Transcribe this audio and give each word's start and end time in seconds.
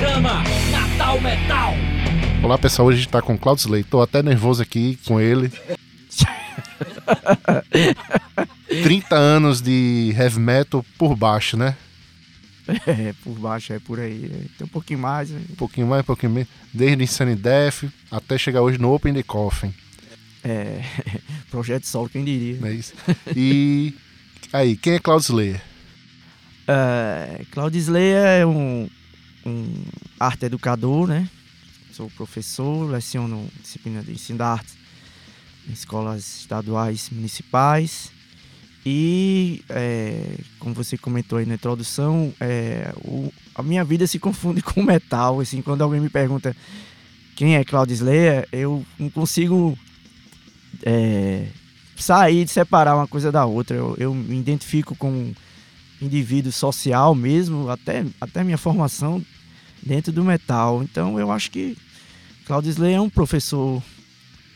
programa 0.00 0.42
Natal 0.70 1.20
Metal. 1.20 1.74
Olá 2.42 2.56
pessoal, 2.56 2.88
hoje 2.88 2.96
a 2.96 3.00
gente 3.02 3.10
tá 3.10 3.20
com 3.20 3.34
o 3.34 3.38
Claudio 3.38 3.60
Slay. 3.60 3.84
Tô 3.84 4.00
até 4.00 4.22
nervoso 4.22 4.62
aqui 4.62 4.98
com 5.04 5.20
ele. 5.20 5.52
30 8.82 9.14
anos 9.14 9.60
de 9.60 10.14
heavy 10.16 10.40
metal 10.40 10.82
por 10.96 11.14
baixo, 11.14 11.54
né? 11.54 11.76
É, 12.86 13.12
por 13.22 13.38
baixo, 13.38 13.74
é 13.74 13.78
por 13.78 14.00
aí. 14.00 14.24
é. 14.24 14.38
Tem 14.56 14.64
um 14.64 14.68
pouquinho 14.68 15.00
mais. 15.00 15.28
né? 15.28 15.42
Um 15.50 15.54
pouquinho 15.56 15.86
mais, 15.86 16.00
um 16.00 16.06
pouquinho 16.06 16.32
menos. 16.32 16.48
Desde 16.72 17.04
Insane 17.04 17.36
Death 17.36 17.84
até 18.10 18.38
chegar 18.38 18.62
hoje 18.62 18.78
no 18.78 18.94
Open 18.94 19.12
the 19.12 19.22
Coffin. 19.22 19.74
É, 20.42 20.82
projeto 21.50 21.84
solo, 21.84 22.08
quem 22.08 22.24
diria. 22.24 22.58
É 22.66 22.72
isso? 22.72 22.94
E 23.36 23.94
aí, 24.50 24.78
quem 24.78 24.94
é 24.94 24.98
Claudio 24.98 25.26
Slayer? 25.26 25.60
É, 26.66 27.42
Claudio 27.50 27.78
Slayer 27.78 28.24
é 28.40 28.46
um, 28.46 28.88
um 29.44 29.66
arte 30.18 30.46
educador, 30.46 31.06
né? 31.08 31.28
Sou 31.92 32.10
professor, 32.10 32.90
leciono 32.90 33.48
disciplina 33.62 34.02
de 34.02 34.12
ensino 34.12 34.38
da 34.38 34.48
arte 34.48 34.72
em 35.68 35.72
escolas 35.72 36.40
estaduais 36.40 37.08
municipais. 37.10 38.10
E, 38.84 39.62
é, 39.68 40.38
como 40.58 40.74
você 40.74 40.96
comentou 40.96 41.38
aí 41.38 41.44
na 41.44 41.54
introdução, 41.54 42.32
é, 42.40 42.92
o- 43.04 43.30
a 43.54 43.62
minha 43.62 43.84
vida 43.84 44.06
se 44.06 44.18
confunde 44.18 44.62
com 44.62 44.82
metal. 44.82 45.40
Assim, 45.40 45.60
quando 45.60 45.82
alguém 45.82 46.00
me 46.00 46.08
pergunta 46.08 46.56
quem 47.36 47.56
é 47.56 47.64
Claudio 47.64 47.94
Slayer, 47.94 48.48
eu 48.52 48.84
não 48.98 49.10
consigo 49.10 49.76
é, 50.84 51.46
sair 51.96 52.44
de 52.44 52.50
separar 52.50 52.96
uma 52.96 53.06
coisa 53.06 53.30
da 53.30 53.44
outra. 53.44 53.76
Eu, 53.76 53.94
eu 53.98 54.14
me 54.14 54.38
identifico 54.38 54.94
com 54.96 55.32
indivíduo 56.00 56.52
social 56.52 57.14
mesmo, 57.14 57.68
até, 57.68 58.04
até 58.20 58.42
minha 58.42 58.58
formação 58.58 59.24
dentro 59.82 60.12
do 60.12 60.24
metal. 60.24 60.82
Então 60.82 61.18
eu 61.18 61.30
acho 61.30 61.50
que 61.50 61.76
Claudio 62.46 62.70
Slayer 62.70 62.96
é 62.96 63.00
um 63.00 63.10
professor 63.10 63.82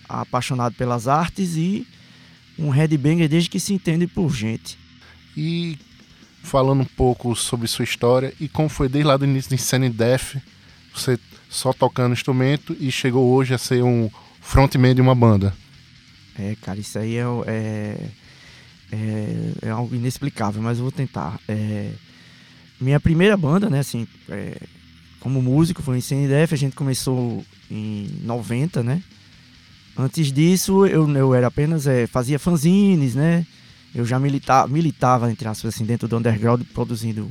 apaixonado 0.09 0.75
pelas 0.75 1.09
artes 1.09 1.57
e 1.57 1.87
um 2.59 2.71
headbanger 2.71 3.29
desde 3.29 3.51
que 3.51 3.61
se 3.61 3.73
entende 3.73 4.07
por 4.07 4.35
gente. 4.35 4.79
E 5.37 5.79
falando 6.43 6.83
um 6.83 6.87
pouco 6.87 7.35
sobre 7.35 7.67
sua 7.67 7.85
história 7.85 8.33
e 8.39 8.49
como 8.49 8.69
foi 8.69 8.89
desde 8.89 9.09
lá 9.09 9.17
do 9.17 9.25
início 9.25 9.51
do 9.51 9.55
Insane 9.55 9.89
Death, 9.89 10.37
você 10.95 11.19
só 11.49 11.73
tocando 11.73 12.13
instrumento 12.13 12.77
e 12.79 12.91
chegou 12.91 13.33
hoje 13.33 13.55
a 13.55 13.59
ser 13.59 13.83
um 13.83 14.11
frontman 14.41 14.95
de 14.95 15.01
uma 15.01 15.15
banda. 15.15 15.55
É, 16.39 16.57
cara, 16.61 16.79
isso 16.79 16.99
aí 16.99 17.17
é, 17.17 17.25
é, 17.47 18.09
é, 18.93 19.53
é 19.63 19.71
algo 19.71 19.95
inexplicável, 19.95 20.63
mas 20.63 20.79
eu 20.79 20.85
vou 20.85 20.93
tentar. 20.93 21.39
É, 21.49 21.91
minha 22.81 22.99
primeira 23.01 23.37
banda, 23.37 23.69
né, 23.71 23.79
assim, 23.81 24.07
é, 24.29 24.57
como 25.21 25.41
músico, 25.43 25.83
foi 25.83 25.99
em 25.99 26.01
CNDF, 26.01 26.53
a 26.55 26.59
gente 26.59 26.77
começou 26.77 27.45
em 27.71 28.09
90, 28.23 28.83
né? 28.83 29.03
Antes 29.97 30.33
disso, 30.33 30.85
eu, 30.87 31.09
eu 31.17 31.35
era 31.35 31.47
apenas, 31.47 31.87
é, 31.87 32.07
fazia 32.07 32.39
fanzines, 32.39 33.15
né? 33.15 33.47
Eu 33.95 34.05
já 34.05 34.19
milita, 34.19 34.67
militava, 34.67 35.31
entre 35.31 35.47
aspas, 35.47 35.75
assim, 35.75 35.85
dentro 35.85 36.09
do 36.09 36.17
underground, 36.17 36.63
produzindo 36.75 37.31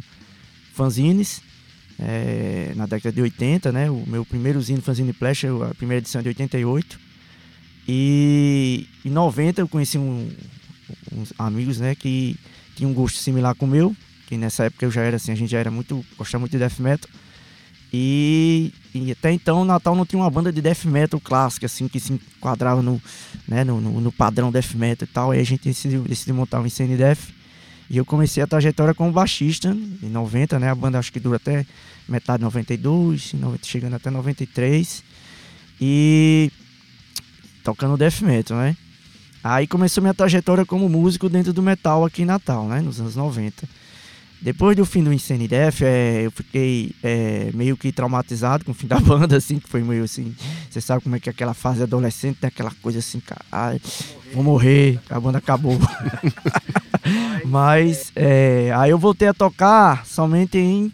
fanzines. 0.74 1.42
é, 2.00 2.74
na 2.76 2.86
década 2.88 3.14
de 3.14 3.22
80, 3.22 3.72
né? 3.72 3.90
O 3.90 4.04
meu 4.08 4.26
primeiro 4.26 4.60
zine 4.62 4.82
fanzine 4.82 5.14
Flash, 5.14 5.46
a 5.46 5.76
primeira 5.76 6.00
edição 6.00 6.20
é 6.20 6.24
de 6.24 6.30
88. 6.30 7.00
E 7.88 8.88
em 9.06 9.10
90 9.10 9.62
eu 9.62 9.68
conheci 9.68 9.98
um- 9.98 10.32
uns 11.12 11.34
amigos, 11.38 11.80
né, 11.80 11.96
que 11.96 12.38
tinham 12.76 12.92
um 12.92 12.94
gosto 12.94 13.18
similar 13.18 13.56
com 13.56 13.66
o 13.66 13.70
meu, 13.70 13.96
que 14.28 14.38
nessa 14.38 14.66
época 14.66 14.86
eu 14.86 14.92
já 14.92 15.02
era 15.02 15.18
assim, 15.18 15.32
a 15.32 15.36
gente 15.36 15.50
já 15.50 15.60
era 15.60 15.72
muito, 15.72 16.04
gostava 16.18 16.40
muito 16.40 16.52
de 16.52 16.58
death 16.58 16.80
metal. 16.80 17.10
E, 17.96 18.74
e 18.94 19.12
até 19.12 19.32
então 19.32 19.64
Natal 19.64 19.96
não 19.96 20.04
tinha 20.04 20.20
uma 20.20 20.30
banda 20.30 20.52
de 20.52 20.60
death 20.62 20.86
metal 20.86 21.20
clássica, 21.20 21.68
assim, 21.68 21.88
que 21.88 22.00
se 22.00 22.14
enquadrava 22.14 22.82
no, 22.82 23.00
né, 23.48 23.64
no, 23.64 23.80
no, 23.80 24.02
no 24.02 24.12
padrão 24.12 24.52
death 24.52 24.74
metal 24.74 25.08
e 25.08 25.14
tal. 25.14 25.32
Aí 25.32 25.40
a 25.40 25.44
gente 25.44 25.64
decidiu, 25.64 26.02
decidiu 26.02 26.34
montar 26.34 26.60
o 26.60 26.66
Insane 26.66 26.98
Death. 26.98 27.30
E 27.90 27.98
eu 27.98 28.06
comecei 28.06 28.42
a 28.42 28.48
trajetória 28.48 28.96
como 28.96 29.12
baixista 29.12 29.70
em 30.02 30.10
90, 30.10 30.58
né? 30.58 30.70
A 30.70 30.74
banda 30.74 30.98
acho 30.98 31.14
que 31.14 31.20
dura 31.20 31.36
até 31.36 31.64
metade 32.10 32.40
de 32.40 32.46
92, 32.46 33.36
em 33.36 33.38
90, 33.38 33.68
chegando 33.68 33.96
até 33.96 34.10
93. 34.10 35.04
E 35.80 36.52
tocando 37.64 37.96
death 37.96 38.22
metal, 38.22 38.58
né? 38.58 38.76
Aí 39.44 39.68
começou 39.68 40.02
minha 40.02 40.14
trajetória 40.14 40.66
como 40.66 40.88
músico 40.88 41.28
dentro 41.28 41.52
do 41.52 41.62
metal 41.62 42.06
aqui 42.06 42.22
em 42.22 42.26
Natal, 42.26 42.66
né? 42.68 42.80
Nos 42.80 43.00
anos 43.00 43.16
90. 43.16 43.68
Depois 44.44 44.76
do 44.76 44.86
fim 44.86 45.02
do 45.02 45.10
Death, 45.48 45.82
é, 45.82 46.26
eu 46.26 46.32
fiquei 46.32 46.94
é, 47.02 47.50
meio 47.54 47.78
que 47.78 47.94
traumatizado 47.94 48.66
com 48.66 48.72
o 48.72 48.74
fim 48.74 48.88
da 48.88 49.00
banda, 49.02 49.38
assim, 49.38 49.58
que 49.58 49.70
foi 49.70 49.82
meio 49.82 50.04
assim. 50.04 50.36
Você 50.70 50.82
sabe 50.82 51.02
como 51.02 51.16
é 51.16 51.20
que 51.20 51.30
é 51.30 51.32
aquela 51.32 51.54
fase 51.54 51.82
adolescente, 51.82 52.40
tem 52.42 52.50
aquela 52.50 52.72
coisa 52.82 53.00
assim, 53.00 53.22
vou 54.34 54.44
morrer, 54.44 55.00
a 55.10 55.18
banda 55.18 55.38
acabou. 55.38 55.80
Mas 57.46 58.12
é, 58.16 58.74
aí 58.76 58.92
eu 58.92 58.98
voltei 58.98 59.30
a 59.30 59.34
tocar 59.34 60.06
somente 60.06 60.58
em 60.58 60.92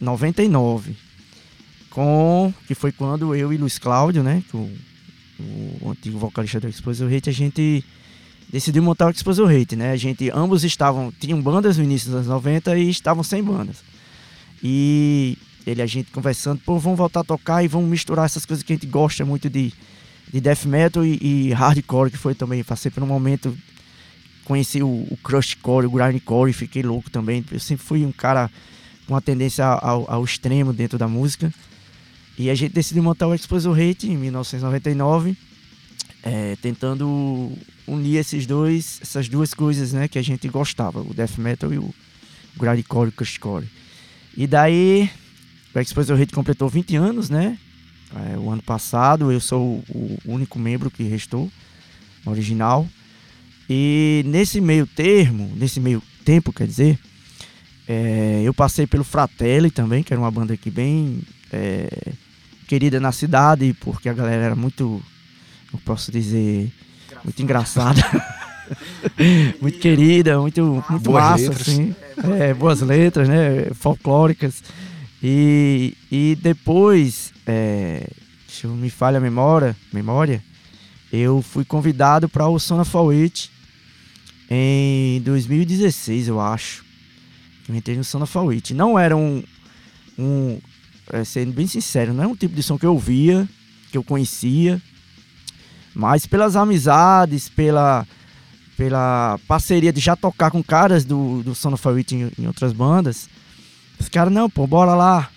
99. 0.00 0.96
Com. 1.90 2.54
Que 2.66 2.74
foi 2.74 2.92
quando 2.92 3.34
eu 3.34 3.52
e 3.52 3.58
Luiz 3.58 3.78
Cláudio, 3.78 4.22
né? 4.22 4.42
O 5.80 5.90
antigo 5.90 6.18
vocalista 6.18 6.60
do 6.60 6.68
Exposure 6.68 7.14
Hate, 7.14 7.30
a 7.30 7.32
gente 7.32 7.84
decidiu 8.50 8.82
montar 8.82 9.06
o 9.06 9.10
Exposure 9.10 9.54
Hate, 9.54 9.76
né? 9.76 9.92
A 9.92 9.96
gente, 9.96 10.30
ambos 10.30 10.64
estavam, 10.64 11.12
tinham 11.18 11.40
bandas 11.40 11.76
no 11.78 11.84
início 11.84 12.08
dos 12.08 12.16
anos 12.16 12.28
90 12.28 12.76
e 12.78 12.90
estavam 12.90 13.22
sem 13.22 13.42
bandas. 13.42 13.76
E 14.62 15.38
ele, 15.66 15.80
a 15.80 15.86
gente 15.86 16.10
conversando, 16.10 16.60
pô, 16.64 16.78
vamos 16.78 16.98
voltar 16.98 17.20
a 17.20 17.24
tocar 17.24 17.64
e 17.64 17.68
vamos 17.68 17.88
misturar 17.88 18.26
essas 18.26 18.44
coisas 18.44 18.62
que 18.62 18.72
a 18.72 18.76
gente 18.76 18.86
gosta 18.86 19.24
muito 19.24 19.48
de, 19.48 19.72
de 20.32 20.40
death 20.40 20.64
metal 20.64 21.04
e, 21.04 21.18
e 21.20 21.52
hardcore, 21.52 22.10
que 22.10 22.16
foi 22.16 22.34
também, 22.34 22.64
passei 22.64 22.90
por 22.90 23.02
um 23.02 23.06
momento, 23.06 23.56
conheci 24.44 24.82
o, 24.82 24.88
o 24.88 25.18
crushcore, 25.22 25.86
o 25.86 25.90
grindcore 25.90 26.50
e 26.50 26.54
fiquei 26.54 26.82
louco 26.82 27.10
também. 27.10 27.44
Eu 27.50 27.60
sempre 27.60 27.84
fui 27.84 28.04
um 28.04 28.12
cara 28.12 28.50
com 29.06 29.14
uma 29.14 29.20
tendência 29.20 29.64
ao, 29.64 30.10
ao 30.10 30.24
extremo 30.24 30.72
dentro 30.72 30.98
da 30.98 31.06
música. 31.06 31.52
E 32.40 32.48
a 32.48 32.54
gente 32.54 32.72
decidiu 32.72 33.02
montar 33.02 33.26
o 33.26 33.34
Exposure 33.34 33.78
Hate 33.78 34.10
em 34.10 34.16
1999, 34.16 35.36
é, 36.22 36.56
tentando 36.62 37.52
unir 37.86 38.16
esses 38.16 38.46
dois, 38.46 38.98
essas 39.02 39.28
duas 39.28 39.52
coisas, 39.52 39.92
né, 39.92 40.08
que 40.08 40.18
a 40.18 40.22
gente 40.22 40.48
gostava, 40.48 41.02
o 41.02 41.12
death 41.12 41.36
metal 41.36 41.70
e 41.70 41.76
o 41.76 41.94
grindcore, 42.58 43.10
o 43.10 43.12
crushcore. 43.12 43.68
E 44.34 44.46
daí, 44.46 45.10
o 45.74 45.78
Exposure 45.78 46.22
Hate 46.22 46.32
completou 46.32 46.66
20 46.66 46.96
anos, 46.96 47.28
né? 47.28 47.58
É, 48.14 48.38
o 48.38 48.50
ano 48.50 48.62
passado, 48.62 49.30
eu 49.30 49.38
sou 49.38 49.84
o 49.90 50.18
único 50.24 50.58
membro 50.58 50.90
que 50.90 51.02
restou, 51.02 51.52
original. 52.24 52.88
E 53.68 54.22
nesse 54.24 54.62
meio 54.62 54.86
termo, 54.86 55.52
nesse 55.56 55.78
meio 55.78 56.02
tempo, 56.24 56.54
quer 56.54 56.66
dizer, 56.66 56.98
é, 57.86 58.40
eu 58.42 58.54
passei 58.54 58.86
pelo 58.86 59.04
Fratelli 59.04 59.70
também, 59.70 60.02
que 60.02 60.14
era 60.14 60.22
uma 60.22 60.30
banda 60.30 60.54
aqui 60.54 60.70
bem 60.70 61.20
é, 61.52 62.14
querida 62.70 63.00
na 63.00 63.10
cidade, 63.10 63.74
porque 63.80 64.08
a 64.08 64.12
galera 64.12 64.44
era 64.44 64.54
muito, 64.54 65.02
eu 65.72 65.78
posso 65.84 66.12
dizer, 66.12 66.72
muito 67.24 67.42
engraçada. 67.42 68.00
muito 69.60 69.80
querida, 69.80 70.38
muito, 70.38 70.84
muito 70.88 71.10
Boas 71.10 71.24
massa, 71.24 71.48
letras. 71.48 71.68
assim. 71.68 71.96
É, 72.38 72.54
boas 72.54 72.80
letras, 72.80 73.28
né? 73.28 73.70
Folclóricas. 73.74 74.62
E, 75.20 75.96
e 76.12 76.38
depois, 76.40 77.32
é, 77.44 78.08
se 78.46 78.66
eu 78.66 78.70
me 78.70 78.88
falha 78.88 79.18
a 79.18 79.20
memória, 79.20 79.76
memória, 79.92 80.40
eu 81.12 81.42
fui 81.42 81.64
convidado 81.64 82.28
para 82.28 82.46
o 82.46 82.56
Sona 82.60 82.84
For 82.84 83.12
It 83.12 83.50
em 84.48 85.20
2016, 85.22 86.28
eu 86.28 86.40
acho. 86.40 86.84
Eu 87.68 87.74
entrei 87.74 87.96
no 87.96 88.04
Sona 88.04 88.26
For 88.26 88.48
It. 88.52 88.72
Não 88.74 88.96
era 88.96 89.16
um, 89.16 89.42
um 90.16 90.60
é, 91.12 91.24
sendo 91.24 91.52
bem 91.52 91.66
sincero, 91.66 92.12
não 92.12 92.24
é 92.24 92.26
um 92.26 92.36
tipo 92.36 92.54
de 92.54 92.62
som 92.62 92.78
que 92.78 92.86
eu 92.86 92.98
via, 92.98 93.48
que 93.90 93.98
eu 93.98 94.02
conhecia, 94.04 94.80
mas 95.94 96.26
pelas 96.26 96.56
amizades, 96.56 97.48
pela, 97.48 98.06
pela 98.76 99.38
parceria 99.46 99.92
de 99.92 100.00
já 100.00 100.14
tocar 100.16 100.50
com 100.50 100.62
caras 100.62 101.04
do, 101.04 101.42
do 101.42 101.54
Son 101.54 101.72
of 101.74 101.88
em, 102.12 102.30
em 102.38 102.46
outras 102.46 102.72
bandas, 102.72 103.28
os 103.98 104.08
caras, 104.08 104.32
não, 104.32 104.48
pô, 104.48 104.66
bora 104.66 104.94
lá. 104.94 105.28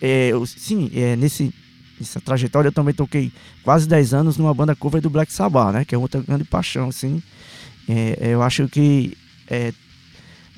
É, 0.00 0.28
eu- 0.28 0.46
sim, 0.46 0.90
é, 0.94 1.16
nesse, 1.16 1.52
nessa 1.98 2.20
trajetória 2.20 2.68
eu 2.68 2.72
também 2.72 2.94
toquei 2.94 3.32
quase 3.64 3.88
10 3.88 4.14
anos 4.14 4.36
numa 4.36 4.54
banda 4.54 4.76
cover 4.76 5.00
do 5.00 5.10
Black 5.10 5.32
Sabbath, 5.32 5.72
né? 5.72 5.84
Que 5.84 5.94
é 5.94 5.98
outra 5.98 6.20
grande 6.20 6.44
paixão, 6.44 6.88
assim. 6.88 7.22
É, 7.88 8.16
eu 8.32 8.42
acho 8.42 8.68
que 8.68 9.16
é, 9.48 9.72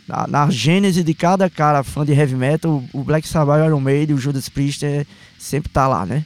na, 0.06 0.26
na 0.26 0.50
gênese 0.50 1.02
de 1.02 1.14
cada 1.14 1.48
cara 1.48 1.82
fã 1.82 2.04
de 2.04 2.12
heavy 2.12 2.34
metal, 2.34 2.82
o 2.92 3.02
Black 3.02 3.26
Sabbath, 3.26 3.60
o 3.60 3.64
Iron 3.66 3.80
Maiden, 3.80 4.14
o 4.16 4.18
Judas 4.18 4.48
Priest 4.48 4.84
é, 4.84 5.06
sempre 5.38 5.70
tá 5.70 5.86
lá, 5.88 6.04
né? 6.04 6.24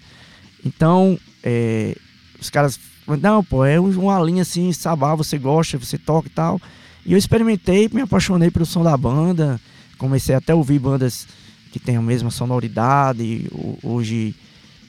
Então, 0.65 1.19
é, 1.43 1.97
os 2.41 2.51
caras, 2.51 2.79
não, 3.21 3.43
pô, 3.45 3.65
é 3.65 3.81
um- 3.81 3.91
uma 4.01 4.21
linha 4.21 4.43
assim, 4.43 4.73
Sabá, 4.73 5.15
você 5.15 5.39
gosta, 5.39 5.79
você 5.79 5.97
toca 5.97 6.27
e 6.29 6.31
tal. 6.31 6.61
E 7.07 7.13
eu 7.13 7.19
experimentei, 7.19 7.89
me 7.93 8.03
apaixonei 8.03 8.51
pelo 8.51 8.67
som 8.67 8.83
da 8.83 8.97
banda, 8.97 9.61
comecei 9.97 10.35
até 10.35 10.53
a 10.53 10.57
ouvir 10.57 10.79
bandas 10.79 11.27
que 11.73 11.79
tem 11.79 11.97
a 11.97 12.03
mesma 12.03 12.31
sonoridade. 12.31 13.47
Hoje 13.83 14.35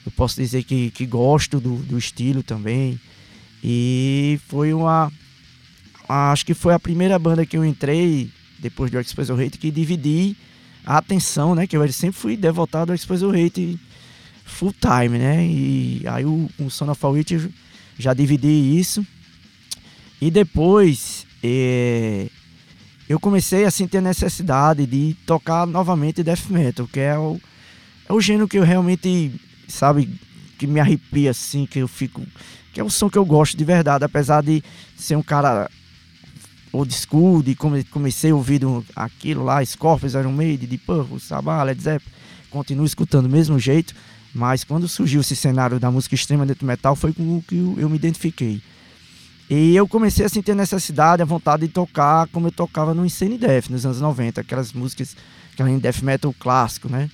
eu 0.04 0.12
posso 0.12 0.36
dizer 0.40 0.64
que, 0.64 0.90
que 0.90 1.06
gosto 1.06 1.60
do, 1.60 1.76
do 1.76 1.96
estilo 1.96 2.42
também. 2.42 2.98
E 3.62 4.38
foi 4.48 4.72
uma. 4.74 5.10
Acho 6.08 6.44
que 6.44 6.54
foi 6.54 6.74
a 6.74 6.78
primeira 6.80 7.18
banda 7.18 7.46
que 7.46 7.56
eu 7.56 7.64
entrei 7.64 8.30
depois 8.60 8.90
do 8.90 9.00
Express 9.00 9.30
Hate 9.30 9.58
que 9.58 9.70
dividi 9.70 10.36
a 10.84 10.98
atenção, 10.98 11.54
né? 11.54 11.66
Que 11.66 11.76
eu 11.76 11.92
sempre 11.92 12.18
fui 12.18 12.36
devotado 12.36 12.92
ao 12.92 12.94
Express 12.94 13.22
Hate 13.22 13.78
full 14.44 14.74
time, 14.74 15.18
né? 15.18 15.46
E 15.46 16.02
aí 16.06 16.24
o, 16.24 16.48
o 16.58 16.70
Son 16.70 16.90
of 16.90 17.04
a 17.04 17.08
Witch 17.08 17.32
já 17.98 18.12
dividi 18.12 18.78
isso. 18.78 19.06
E 20.20 20.30
depois 20.30 21.26
é, 21.42 22.28
eu 23.08 23.18
comecei 23.18 23.64
assim 23.64 23.86
ter 23.86 24.02
necessidade 24.02 24.84
de 24.86 25.16
tocar 25.26 25.66
novamente 25.66 26.22
death 26.22 26.50
metal, 26.50 26.86
que 26.86 27.00
é 27.00 27.18
o, 27.18 27.40
é 28.08 28.12
o 28.12 28.20
gênero 28.20 28.48
que 28.48 28.58
eu 28.58 28.64
realmente, 28.64 29.32
sabe, 29.66 30.10
que 30.58 30.66
me 30.66 30.80
arrepia 30.80 31.30
assim, 31.30 31.64
que 31.64 31.78
eu 31.78 31.88
fico. 31.88 32.22
Que 32.72 32.80
é 32.80 32.84
o 32.84 32.90
som 32.90 33.08
que 33.08 33.18
eu 33.18 33.24
gosto 33.24 33.56
de 33.56 33.64
verdade, 33.64 34.04
apesar 34.04 34.42
de 34.42 34.62
ser 34.96 35.16
um 35.16 35.22
cara 35.22 35.70
old 36.72 36.94
school, 36.94 37.42
de 37.42 37.54
come, 37.54 37.84
comecei 37.84 38.32
ouvindo 38.32 38.84
aquilo 38.94 39.44
lá, 39.44 39.64
Scorpions, 39.64 40.14
Iron 40.14 40.32
Maiden, 40.32 40.68
de 40.68 40.78
Purple, 40.78 41.20
Sabbath, 41.20 41.66
Led 41.66 41.82
Zeppelin, 41.82 42.12
continuo 42.50 42.86
escutando 42.86 43.28
do 43.28 43.32
mesmo 43.32 43.58
jeito, 43.58 43.94
mas 44.34 44.64
quando 44.64 44.88
surgiu 44.88 45.20
esse 45.20 45.34
cenário 45.34 45.80
da 45.80 45.90
música 45.90 46.14
extrema 46.14 46.46
dentro 46.46 46.64
do 46.64 46.66
metal, 46.66 46.94
foi 46.94 47.12
com 47.12 47.38
o 47.38 47.42
que 47.42 47.56
eu 47.56 47.88
me 47.88 47.96
identifiquei. 47.96 48.62
E 49.48 49.74
eu 49.74 49.88
comecei 49.88 50.24
a 50.24 50.28
sentir 50.28 50.52
a 50.52 50.54
necessidade, 50.54 51.22
a 51.22 51.24
vontade 51.24 51.66
de 51.66 51.72
tocar 51.72 52.28
como 52.28 52.46
eu 52.46 52.52
tocava 52.52 52.94
no 52.94 53.04
Insane 53.04 53.36
Death 53.36 53.68
nos 53.68 53.84
anos 53.84 54.00
90, 54.00 54.40
aquelas 54.40 54.72
músicas, 54.72 55.16
aquela 55.52 55.76
death 55.76 56.02
metal 56.02 56.32
clássico, 56.38 56.88
né? 56.88 57.10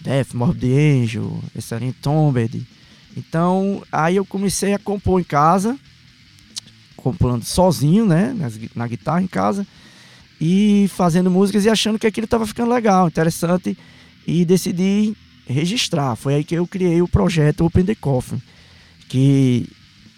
Death, 0.00 0.34
Morbid 0.34 0.72
Angel, 0.72 1.42
Essarian 1.56 1.92
Tombed. 2.00 2.64
Então, 3.16 3.82
aí 3.90 4.14
eu 4.14 4.24
comecei 4.24 4.72
a 4.72 4.78
compor 4.78 5.20
em 5.20 5.24
casa, 5.24 5.76
compondo 7.04 7.44
sozinho, 7.44 8.06
né? 8.06 8.34
Na, 8.74 8.88
guitarra 8.88 9.20
em 9.20 9.26
casa, 9.26 9.66
e 10.40 10.88
fazendo 10.96 11.30
músicas 11.30 11.66
e 11.66 11.68
achando 11.68 11.98
que 11.98 12.06
aquilo 12.06 12.24
estava 12.24 12.46
ficando 12.46 12.72
legal, 12.72 13.06
interessante, 13.06 13.76
e 14.26 14.42
decidi 14.46 15.14
registrar. 15.46 16.16
Foi 16.16 16.36
aí 16.36 16.44
que 16.44 16.54
eu 16.54 16.66
criei 16.66 17.02
o 17.02 17.08
projeto 17.08 17.66
Open 17.66 17.84
the 17.84 17.94
Coffin, 17.94 18.40
que 19.06 19.68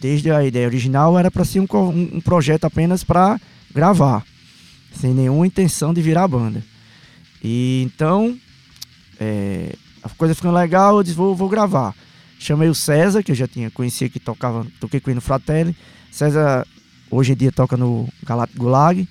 desde 0.00 0.30
a 0.30 0.44
ideia 0.44 0.68
original 0.68 1.18
era 1.18 1.28
para 1.28 1.44
ser 1.44 1.58
um, 1.58 1.66
um, 1.88 2.20
projeto 2.20 2.64
apenas 2.64 3.02
para 3.02 3.40
gravar, 3.74 4.24
sem 4.92 5.12
nenhuma 5.12 5.46
intenção 5.46 5.92
de 5.92 6.00
virar 6.00 6.28
banda. 6.28 6.62
E 7.42 7.82
então 7.84 8.38
é, 9.18 9.74
a 10.04 10.08
coisa 10.10 10.36
ficando 10.36 10.54
legal, 10.54 10.98
eu 10.98 11.02
disse, 11.02 11.16
vou, 11.16 11.34
vou 11.34 11.48
gravar. 11.48 11.94
Chamei 12.38 12.68
o 12.68 12.74
César, 12.74 13.22
que 13.24 13.32
eu 13.32 13.36
já 13.36 13.48
tinha 13.48 13.70
conhecia 13.70 14.08
que 14.08 14.20
tocava, 14.20 14.64
toquei 14.78 15.00
com 15.00 15.10
ele 15.10 15.16
no 15.16 15.20
Fratelli. 15.20 15.74
César 16.10 16.66
hoje 17.10 17.32
em 17.32 17.36
dia 17.36 17.52
toca 17.52 17.76
no 17.76 18.08
Galat 18.24 18.50
Gulag. 18.56 19.08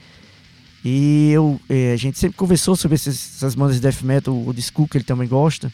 E 0.83 1.31
eu, 1.31 1.59
é, 1.67 1.93
a 1.93 1.97
gente 1.97 2.19
sempre 2.19 2.37
conversou 2.37 2.75
sobre 2.75 2.95
esses, 2.95 3.37
essas 3.37 3.55
bandas 3.55 3.75
de 3.75 3.81
death 3.81 4.03
metal, 4.03 4.35
o 4.35 4.53
Disco 4.53 4.87
que 4.87 4.97
ele 4.97 5.03
também 5.03 5.27
gosta, 5.27 5.73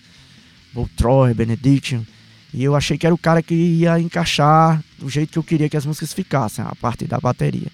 Voltroy, 0.73 1.33
Benediction. 1.33 2.01
E 2.53 2.63
eu 2.63 2.75
achei 2.75 2.97
que 2.97 3.06
era 3.06 3.13
o 3.13 3.18
cara 3.18 3.41
que 3.41 3.53
ia 3.53 4.00
encaixar 4.00 4.81
do 4.97 5.09
jeito 5.09 5.31
que 5.31 5.39
eu 5.39 5.44
queria 5.44 5.69
que 5.69 5.75
as 5.75 5.85
músicas 5.85 6.13
ficassem, 6.13 6.63
a 6.63 6.75
parte 6.75 7.06
da 7.06 7.19
bateria. 7.19 7.68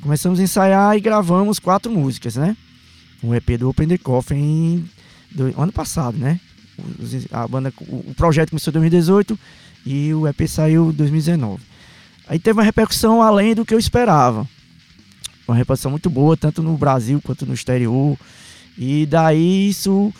Começamos 0.00 0.38
a 0.38 0.42
ensaiar 0.42 0.96
e 0.96 1.00
gravamos 1.00 1.58
quatro 1.58 1.90
músicas, 1.90 2.36
né? 2.36 2.56
Um 3.22 3.34
EP 3.34 3.58
do 3.58 3.68
Open 3.68 3.88
the 3.88 3.98
Coffin 3.98 4.88
do 5.30 5.52
ano 5.60 5.72
passado, 5.72 6.16
né? 6.16 6.40
A 7.32 7.48
banda, 7.48 7.72
o 7.80 8.14
projeto 8.14 8.50
começou 8.50 8.70
em 8.70 8.74
2018 8.74 9.38
e 9.84 10.14
o 10.14 10.26
EP 10.28 10.46
saiu 10.46 10.90
em 10.90 10.92
2019. 10.92 11.62
Aí 12.28 12.38
teve 12.38 12.58
uma 12.58 12.64
repercussão 12.64 13.22
além 13.22 13.54
do 13.54 13.64
que 13.64 13.74
eu 13.74 13.78
esperava. 13.78 14.46
Uma 15.46 15.56
repercussão 15.56 15.90
muito 15.90 16.10
boa, 16.10 16.36
tanto 16.36 16.62
no 16.62 16.76
Brasil 16.76 17.20
quanto 17.24 17.46
no 17.46 17.54
exterior. 17.54 18.16
E 18.76 19.06
daí 19.06 19.68
isso 19.68 20.12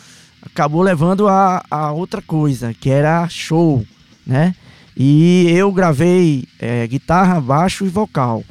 acabou 0.43 0.83
levando 0.83 1.29
a, 1.29 1.63
a 1.71 1.93
outra 1.93 2.23
coisa, 2.23 2.73
que 2.73 2.89
era 2.89 3.29
show 3.29 3.85
né? 4.29 4.55
E 4.95 5.49
eu 5.51 5.73
gravei 5.73 6.45
é, 6.59 6.87
guitarra, 6.87 7.41
baixo 7.41 7.87
e 7.87 7.89
vocal. 7.89 8.45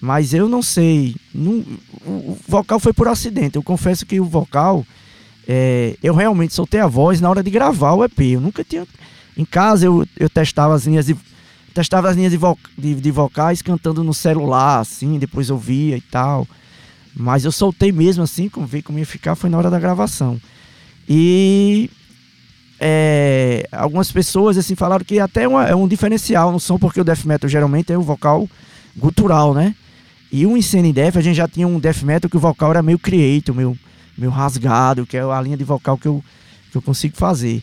Mas 0.00 0.32
eu 0.32 0.48
não 0.48 0.62
sei. 0.62 1.14
Não, 1.34 1.62
o 2.06 2.38
vocal 2.48 2.80
foi 2.80 2.94
por 2.94 3.06
acidente. 3.06 3.56
Eu 3.56 3.62
confesso 3.62 4.06
que 4.06 4.18
o 4.18 4.24
vocal. 4.24 4.86
É, 5.46 5.96
eu 6.02 6.14
realmente 6.14 6.54
soltei 6.54 6.80
a 6.80 6.86
voz 6.86 7.20
na 7.20 7.28
hora 7.28 7.42
de 7.42 7.50
gravar 7.50 7.92
o 7.92 8.04
EP. 8.04 8.20
Eu 8.20 8.40
nunca 8.40 8.64
tinha. 8.64 8.86
Em 9.36 9.44
casa 9.44 9.84
eu, 9.84 10.06
eu 10.16 10.30
testava 10.30 10.74
as 10.74 10.86
linhas 10.86 11.04
de. 11.04 11.16
Testava 11.74 12.08
as 12.08 12.16
linhas 12.16 12.32
de, 12.32 12.38
vo, 12.38 12.58
de, 12.76 12.94
de 12.94 13.10
vocais 13.10 13.62
cantando 13.62 14.02
no 14.02 14.12
celular, 14.12 14.80
assim, 14.80 15.18
depois 15.18 15.50
ouvia 15.50 15.96
e 15.96 16.00
tal. 16.00 16.46
Mas 17.14 17.44
eu 17.44 17.52
soltei 17.52 17.92
mesmo 17.92 18.22
assim, 18.22 18.48
como 18.48 18.66
ver 18.66 18.82
como 18.82 18.98
ia 18.98 19.06
ficar, 19.06 19.34
foi 19.34 19.50
na 19.50 19.58
hora 19.58 19.70
da 19.70 19.78
gravação. 19.78 20.40
E 21.08 21.90
é, 22.78 23.68
algumas 23.70 24.10
pessoas 24.10 24.56
assim 24.56 24.74
falaram 24.74 25.04
que 25.04 25.20
até 25.20 25.46
uma, 25.46 25.66
é 25.66 25.74
um 25.74 25.86
diferencial 25.86 26.50
no 26.50 26.58
som, 26.58 26.78
porque 26.78 27.00
o 27.00 27.04
death 27.04 27.24
metal 27.24 27.48
geralmente 27.48 27.92
é 27.92 27.98
o 27.98 28.02
vocal 28.02 28.48
gutural, 28.96 29.52
né? 29.52 29.74
E 30.32 30.46
o 30.46 30.56
Insane 30.56 30.92
Death, 30.92 31.16
a 31.16 31.20
gente 31.20 31.36
já 31.36 31.48
tinha 31.48 31.66
um 31.66 31.80
death 31.80 32.02
metal 32.02 32.30
que 32.30 32.36
o 32.36 32.40
vocal 32.40 32.70
era 32.70 32.82
meio 32.82 32.98
creative, 32.98 33.56
meio, 33.56 33.76
meio 34.16 34.30
rasgado, 34.30 35.04
que 35.04 35.16
é 35.16 35.20
a 35.20 35.42
linha 35.42 35.56
de 35.56 35.64
vocal 35.64 35.98
que 35.98 36.06
eu, 36.06 36.24
que 36.70 36.78
eu 36.78 36.82
consigo 36.82 37.16
fazer. 37.16 37.62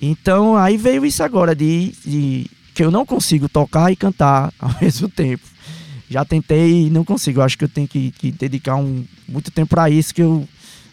Então 0.00 0.56
aí 0.56 0.76
veio 0.76 1.04
isso 1.04 1.22
agora 1.22 1.54
de, 1.54 1.92
de 2.04 2.46
que 2.80 2.84
eu 2.84 2.90
não 2.90 3.04
consigo 3.04 3.46
tocar 3.46 3.92
e 3.92 3.96
cantar 3.96 4.50
ao 4.58 4.74
mesmo 4.80 5.06
tempo. 5.06 5.44
Já 6.08 6.24
tentei 6.24 6.86
e 6.86 6.90
não 6.90 7.04
consigo. 7.04 7.40
Eu 7.40 7.44
acho 7.44 7.58
que 7.58 7.64
eu 7.64 7.68
tenho 7.68 7.86
que, 7.86 8.10
que 8.12 8.32
dedicar 8.32 8.76
um, 8.76 9.04
muito 9.28 9.50
tempo 9.50 9.68
para 9.68 9.90
isso 9.90 10.14
que 10.14 10.22
eu 10.22 10.48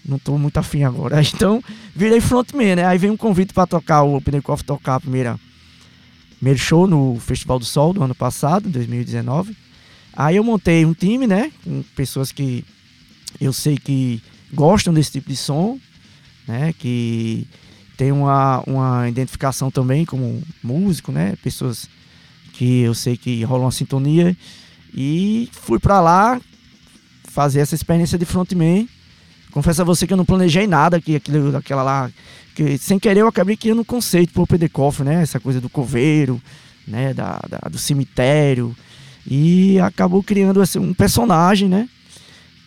não 0.06 0.20
tô 0.20 0.38
muito 0.38 0.58
afim 0.58 0.84
agora. 0.84 1.22
Então, 1.34 1.64
virei 1.96 2.20
frontman, 2.20 2.76
né? 2.76 2.86
Aí 2.86 2.98
veio 2.98 3.14
um 3.14 3.18
convite 3.18 3.54
para 3.54 3.66
tocar 3.66 4.04
o 4.04 4.18
Open 4.18 4.42
Coffee 4.42 4.66
tocar 4.66 4.96
a 4.96 5.00
primeira 5.00 5.40
primeiro 6.36 6.60
show 6.60 6.86
no 6.86 7.18
Festival 7.22 7.58
do 7.58 7.64
Sol 7.64 7.94
do 7.94 8.04
ano 8.04 8.14
passado, 8.14 8.68
2019. 8.70 9.56
Aí 10.12 10.36
eu 10.36 10.44
montei 10.44 10.86
um 10.86 10.94
time, 10.94 11.26
né, 11.26 11.52
com 11.64 11.84
pessoas 11.96 12.34
que 12.34 12.66
eu 13.40 13.54
sei 13.54 13.78
que 13.78 14.22
gostam 14.54 14.94
desse 14.94 15.14
tipo 15.14 15.30
de 15.30 15.38
som, 15.38 15.80
né, 16.46 16.74
que 16.78 17.48
tem 17.98 18.12
uma, 18.12 18.64
uma 18.66 19.10
identificação 19.10 19.70
também 19.70 20.06
como 20.06 20.42
músico, 20.64 21.12
né, 21.12 21.36
pessoas 21.44 21.90
que 22.54 22.82
eu 22.82 22.94
sei 22.94 23.18
que 23.18 23.44
rolam 23.44 23.66
uma 23.66 23.72
sintonia 23.72 24.38
e 24.94 25.50
fui 25.52 25.80
para 25.80 26.00
lá 26.00 26.40
fazer 27.24 27.60
essa 27.60 27.76
experiência 27.76 28.18
de 28.18 28.26
frontman 28.26 28.88
Confesso 29.58 29.82
a 29.82 29.86
você 29.86 30.06
que 30.06 30.14
eu 30.14 30.18
não 30.18 30.24
planejei 30.24 30.68
nada 30.68 31.02
que 31.02 31.16
aquilo, 31.16 31.58
aquela 31.58 31.82
lá. 31.82 32.12
Que, 32.54 32.78
sem 32.78 33.00
querer 33.00 33.22
eu 33.22 33.28
acabei 33.28 33.58
criando 33.58 33.82
um 33.82 33.84
conceito 33.84 34.32
pro 34.32 34.46
PD 34.46 34.70
Cofre, 34.70 35.04
né? 35.04 35.24
Essa 35.24 35.40
coisa 35.40 35.60
do 35.60 35.68
coveiro, 35.68 36.40
né? 36.88 37.12
Da, 37.12 37.40
da, 37.50 37.58
do 37.70 37.80
cemitério. 37.80 38.76
E 39.26 39.80
acabou 39.80 40.22
criando 40.22 40.62
assim, 40.62 40.78
um 40.78 40.94
personagem, 40.94 41.68
né? 41.68 41.90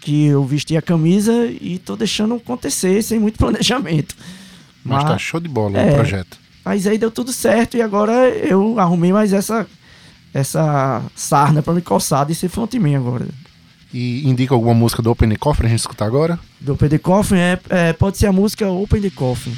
Que 0.01 0.27
eu 0.27 0.45
vesti 0.45 0.77
a 0.77 0.83
camisa 0.83 1.47
e 1.61 1.79
tô 1.79 1.95
deixando 1.95 2.35
acontecer 2.35 3.03
sem 3.03 3.21
muito 3.21 3.39
planejamento. 3.39 4.17
Mas, 4.85 5.03
Mas 5.03 5.13
tá 5.13 5.19
show 5.19 5.41
de 5.41 5.49
bola 5.49 5.79
é, 5.79 5.91
o 5.91 5.95
projeto. 5.95 6.39
Mas 6.65 6.87
aí 6.87 6.99
deu 6.99 7.11
tudo 7.11 7.33
certo 7.33 7.77
e 7.77 7.83
agora 7.83 8.13
eu 8.29 8.79
arrumei 8.79 9.13
mais 9.13 9.33
essa 9.33 9.67
essa 10.33 11.03
sarna 11.15 11.63
para 11.63 11.75
me 11.75 11.83
coçar 11.83 12.25
de 12.25 12.35
ser 12.35 12.49
frontman 12.49 12.97
agora. 12.97 13.27
E 13.93 14.29
indica 14.29 14.55
alguma 14.55 14.75
música 14.75 15.03
do 15.03 15.11
Open 15.11 15.29
the 15.29 15.37
Coffin 15.37 15.67
a 15.67 15.69
gente 15.69 15.81
escutar 15.81 16.07
agora? 16.07 16.39
Do 16.61 16.75
Open 16.75 16.89
the 16.89 16.99
Coffin 16.99 17.37
é, 17.37 17.59
é, 17.69 17.93
pode 17.93 18.19
ser 18.19 18.27
a 18.27 18.33
música 18.33 18.69
Open 18.69 19.01
the 19.01 19.11
Coffin. 19.11 19.53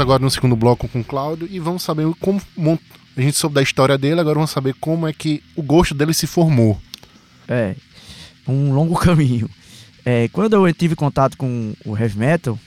Agora 0.00 0.22
no 0.22 0.30
segundo 0.30 0.56
bloco 0.56 0.88
com 0.88 1.00
o 1.00 1.04
Cláudio 1.04 1.48
e 1.50 1.58
vamos 1.58 1.82
saber 1.82 2.06
como 2.20 2.40
a 3.16 3.20
gente 3.20 3.36
soube 3.36 3.54
da 3.54 3.62
história 3.62 3.96
dele, 3.96 4.20
agora 4.20 4.34
vamos 4.34 4.50
saber 4.50 4.74
como 4.80 5.06
é 5.06 5.12
que 5.12 5.42
o 5.54 5.62
gosto 5.62 5.94
dele 5.94 6.12
se 6.12 6.26
formou. 6.26 6.80
É, 7.48 7.76
um 8.46 8.72
longo 8.72 8.94
caminho. 8.98 9.48
É, 10.04 10.28
quando 10.28 10.54
eu 10.54 10.74
tive 10.74 10.96
contato 10.96 11.36
com 11.36 11.74
o 11.84 11.96
heavy 11.96 12.18
metal, 12.18 12.58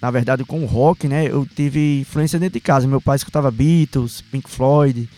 na 0.00 0.10
verdade 0.10 0.44
com 0.44 0.62
o 0.62 0.66
rock, 0.66 1.08
né, 1.08 1.26
eu 1.26 1.46
tive 1.46 2.00
influência 2.00 2.38
dentro 2.38 2.54
de 2.54 2.60
casa. 2.60 2.86
Meu 2.86 3.00
pai 3.00 3.16
escutava 3.16 3.50
Beatles, 3.50 4.20
Pink 4.22 4.48
Floyd 4.48 5.08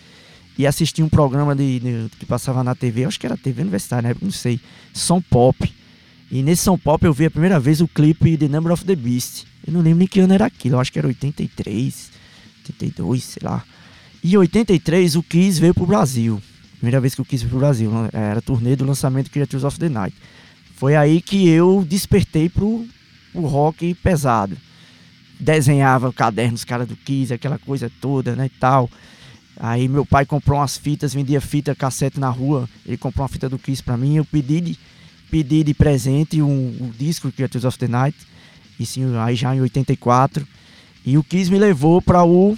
e 0.59 0.67
assistia 0.67 1.05
um 1.05 1.09
programa 1.09 1.55
de, 1.55 1.81
de 1.81 2.11
que 2.19 2.27
passava 2.27 2.65
na 2.65 2.75
TV, 2.75 3.05
acho 3.05 3.21
que 3.21 3.27
era 3.27 3.37
TV 3.37 3.63
universitária, 3.63 4.11
né, 4.11 4.17
não 4.21 4.31
sei, 4.31 4.61
Som 4.93 5.21
Pop. 5.21 5.73
E 6.31 6.43
nesse 6.43 6.63
São 6.63 6.79
Pop 6.79 7.05
eu 7.05 7.13
vi 7.13 7.27
a 7.27 7.31
primeira 7.31 7.61
vez 7.61 7.83
o 7.83 7.87
clipe 7.89 8.39
The 8.39 8.49
Number 8.49 8.73
of 8.73 8.87
the 8.87 8.97
Beast. 8.97 9.52
Eu 9.67 9.73
não 9.73 9.81
lembro 9.81 9.99
nem 10.01 10.09
que 10.09 10.21
ano 10.21 10.35
era 10.35 10.47
aquilo, 10.47 10.77
eu 10.77 10.81
acho 10.81 10.93
que 10.93 10.99
era 10.99 11.09
83, 11.09 12.11
82, 12.65 13.25
sei 13.25 13.43
lá. 13.45 13.65
E 14.23 14.35
em 14.35 14.37
83 14.37 15.17
o 15.17 15.23
Kiss 15.23 15.61
veio 15.61 15.75
pro 15.75 15.87
Brasil. 15.87 16.41
Primeira 16.77 17.01
vez 17.01 17.15
que 17.15 17.21
o 17.21 17.25
Kiss 17.25 17.45
veio 17.45 17.51
pro 17.51 17.61
Brasil, 17.61 17.91
né, 17.91 18.09
era 18.13 18.43
turnê 18.43 18.77
do 18.77 18.85
lançamento 18.85 19.31
Creatures 19.31 19.65
of 19.65 19.79
the 19.79 19.89
Night. 19.89 20.17
Foi 20.77 20.97
aí 20.97 21.21
que 21.21 21.49
eu 21.49 21.85
despertei 21.89 22.49
pro, 22.49 22.87
pro 23.33 23.43
rock 23.43 23.95
pesado. 23.95 24.57
Desenhava 25.39 26.13
cadernos, 26.13 26.65
cara 26.65 26.87
do 26.87 26.97
Kiss, 26.97 27.33
aquela 27.33 27.59
coisa 27.59 27.91
toda, 28.01 28.35
né, 28.35 28.47
e 28.47 28.59
tal. 28.61 28.91
Aí 29.57 29.87
meu 29.87 30.07
pai 30.07 30.25
comprou 30.25 30.59
umas 30.59 30.77
fitas, 30.77 31.15
vendia 31.15 31.41
fita 31.41 31.75
cassete 31.75 32.19
na 32.19 32.31
rua. 32.31 32.69
Ele 32.87 32.97
comprou 32.97 33.23
uma 33.23 33.29
fita 33.29 33.49
do 33.49 33.59
Kiss 33.59 33.83
pra 33.83 33.97
mim. 33.97 34.17
Eu 34.17 34.25
pedi 34.25 34.61
de, 34.61 34.79
pedi 35.31 35.63
de 35.63 35.75
presente 35.75 36.41
um, 36.41 36.77
um 36.81 36.93
disco 36.99 37.31
Creatures 37.31 37.65
of 37.65 37.79
the 37.79 37.89
Night. 37.89 38.17
Isso 38.83 39.01
aí 39.19 39.35
já 39.35 39.55
em 39.55 39.61
84. 39.61 40.47
E 41.05 41.19
o 41.19 41.25
Kiss 41.25 41.51
me 41.51 41.59
levou 41.59 42.01
para 42.01 42.25
o, 42.25 42.57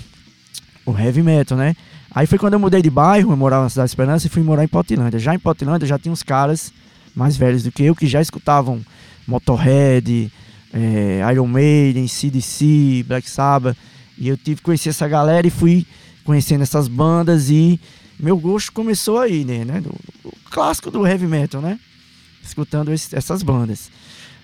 o 0.85 0.99
heavy 0.99 1.23
metal, 1.23 1.57
né? 1.57 1.75
Aí 2.15 2.27
foi 2.27 2.39
quando 2.39 2.55
eu 2.55 2.61
mudei 2.61 2.81
de 2.81 2.91
bairro, 2.91 3.33
eu 3.33 3.37
morava 3.37 3.65
na 3.65 3.69
Cidade 3.69 3.89
de 3.89 3.91
Esperança 3.91 4.27
e 4.27 4.31
fui 4.31 4.43
morar 4.43 4.63
em 4.63 4.69
Potilândia. 4.69 5.19
Já 5.19 5.35
em 5.35 5.39
Potilândia 5.39 5.87
já 5.87 5.99
tinha 5.99 6.13
uns 6.13 6.23
caras 6.23 6.73
mais 7.15 7.37
velhos 7.37 7.63
do 7.63 7.73
que 7.73 7.83
eu, 7.83 7.95
que 7.95 8.07
já 8.07 8.21
escutavam 8.21 8.81
Motorhead, 9.27 10.31
é, 10.73 11.33
Iron 11.33 11.47
Maiden, 11.47 12.07
CDC, 12.07 13.05
Black 13.07 13.29
Sabbath. 13.29 13.77
E 14.17 14.29
eu 14.29 14.37
tive 14.37 14.57
que 14.57 14.63
conhecer 14.63 14.91
essa 14.91 15.09
galera 15.09 15.47
e 15.47 15.51
fui 15.51 15.87
conhecendo 16.25 16.63
essas 16.63 16.87
bandas 16.87 17.51
e 17.51 17.81
meu 18.19 18.39
gosto 18.39 18.73
começou 18.73 19.19
aí, 19.19 19.45
né? 19.45 19.65
né 19.65 19.83
o 20.25 20.33
clássico 20.51 20.91
do 20.91 21.07
heavy 21.07 21.27
metal, 21.27 21.61
né? 21.61 21.79
Escutando 22.43 22.93
esse, 22.93 23.15
essas 23.17 23.43
bandas. 23.43 23.91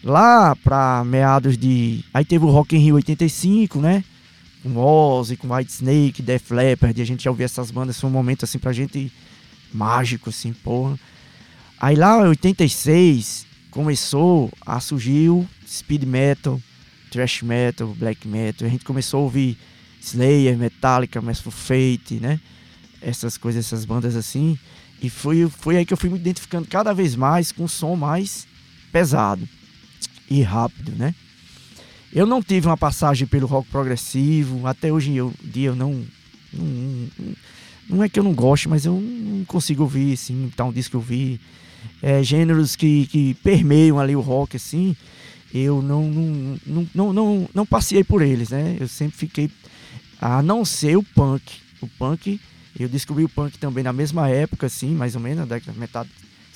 Lá 0.02 0.56
para 0.56 1.04
meados 1.04 1.58
de. 1.58 2.02
Aí 2.12 2.24
teve 2.24 2.44
o 2.44 2.50
Rock 2.50 2.74
in 2.74 2.78
Rio 2.78 2.94
85, 2.94 3.80
né? 3.80 4.02
Com 4.62 4.76
Ozzy, 4.76 5.36
com 5.36 5.54
White 5.54 5.72
Snake, 5.72 6.22
Def 6.22 6.50
Leppard, 6.50 7.00
a 7.00 7.04
gente 7.04 7.24
já 7.24 7.30
ouvia 7.30 7.44
essas 7.44 7.70
bandas. 7.70 8.00
Foi 8.00 8.08
um 8.08 8.12
momento 8.12 8.44
assim 8.44 8.58
pra 8.58 8.72
gente 8.72 9.12
mágico, 9.72 10.30
assim, 10.30 10.52
porra. 10.52 10.98
Aí 11.78 11.96
lá 11.96 12.18
em 12.24 12.28
86 12.28 13.46
começou 13.70 14.50
a 14.64 14.80
surgir 14.80 15.30
o 15.30 15.46
speed 15.66 16.04
metal, 16.04 16.60
thrash 17.10 17.42
metal, 17.42 17.88
black 17.88 18.26
metal. 18.26 18.66
A 18.66 18.70
gente 18.70 18.84
começou 18.84 19.20
a 19.20 19.22
ouvir 19.24 19.58
Slayer, 20.00 20.56
Metallica, 20.56 21.20
Merciful 21.20 21.52
Fate, 21.52 22.18
né? 22.20 22.40
Essas 23.02 23.36
coisas, 23.36 23.66
essas 23.66 23.84
bandas 23.84 24.16
assim. 24.16 24.58
E 25.02 25.10
foi, 25.10 25.48
foi 25.48 25.76
aí 25.76 25.84
que 25.84 25.92
eu 25.92 25.96
fui 25.96 26.08
me 26.08 26.16
identificando 26.16 26.66
cada 26.66 26.92
vez 26.94 27.14
mais 27.14 27.52
com 27.52 27.64
um 27.64 27.68
som 27.68 27.96
mais 27.96 28.46
pesado 28.92 29.46
e 30.30 30.42
rápido, 30.42 30.92
né? 30.96 31.14
Eu 32.12 32.26
não 32.26 32.42
tive 32.42 32.66
uma 32.66 32.76
passagem 32.76 33.26
pelo 33.26 33.46
rock 33.46 33.68
progressivo, 33.68 34.66
até 34.66 34.92
hoje 34.92 35.10
em 35.10 35.32
dia 35.44 35.68
eu 35.68 35.76
não, 35.76 36.04
não, 36.52 37.08
não 37.88 38.04
é 38.04 38.08
que 38.08 38.18
eu 38.18 38.24
não 38.24 38.32
gosto, 38.32 38.68
mas 38.68 38.84
eu 38.84 39.00
não 39.00 39.44
consigo 39.44 39.82
ouvir, 39.82 40.14
assim, 40.14 40.50
tal 40.56 40.68
um 40.68 40.72
disco 40.72 40.92
que 40.92 40.96
eu 40.96 41.00
vi 41.00 41.40
é, 42.02 42.22
gêneros 42.22 42.74
que, 42.76 43.06
que 43.06 43.34
permeiam 43.34 43.98
ali 43.98 44.16
o 44.16 44.20
rock, 44.20 44.56
assim, 44.56 44.96
eu 45.52 45.82
não, 45.82 46.08
não, 46.08 46.58
não, 46.66 46.88
não, 46.94 47.12
não, 47.12 47.48
não 47.54 47.66
passei 47.66 48.04
por 48.04 48.22
eles, 48.22 48.50
né? 48.50 48.76
Eu 48.78 48.88
sempre 48.88 49.16
fiquei, 49.16 49.50
a 50.20 50.42
não 50.42 50.64
ser 50.64 50.96
o 50.96 51.02
punk. 51.02 51.42
O 51.80 51.88
punk, 51.88 52.40
eu 52.78 52.88
descobri 52.88 53.24
o 53.24 53.28
punk 53.28 53.58
também 53.58 53.82
na 53.82 53.92
mesma 53.92 54.28
época, 54.28 54.66
assim, 54.66 54.90
mais 54.90 55.14
ou 55.14 55.20
menos, 55.20 55.38
na 55.38 55.46
década, 55.46 55.78
metade, 55.78 56.10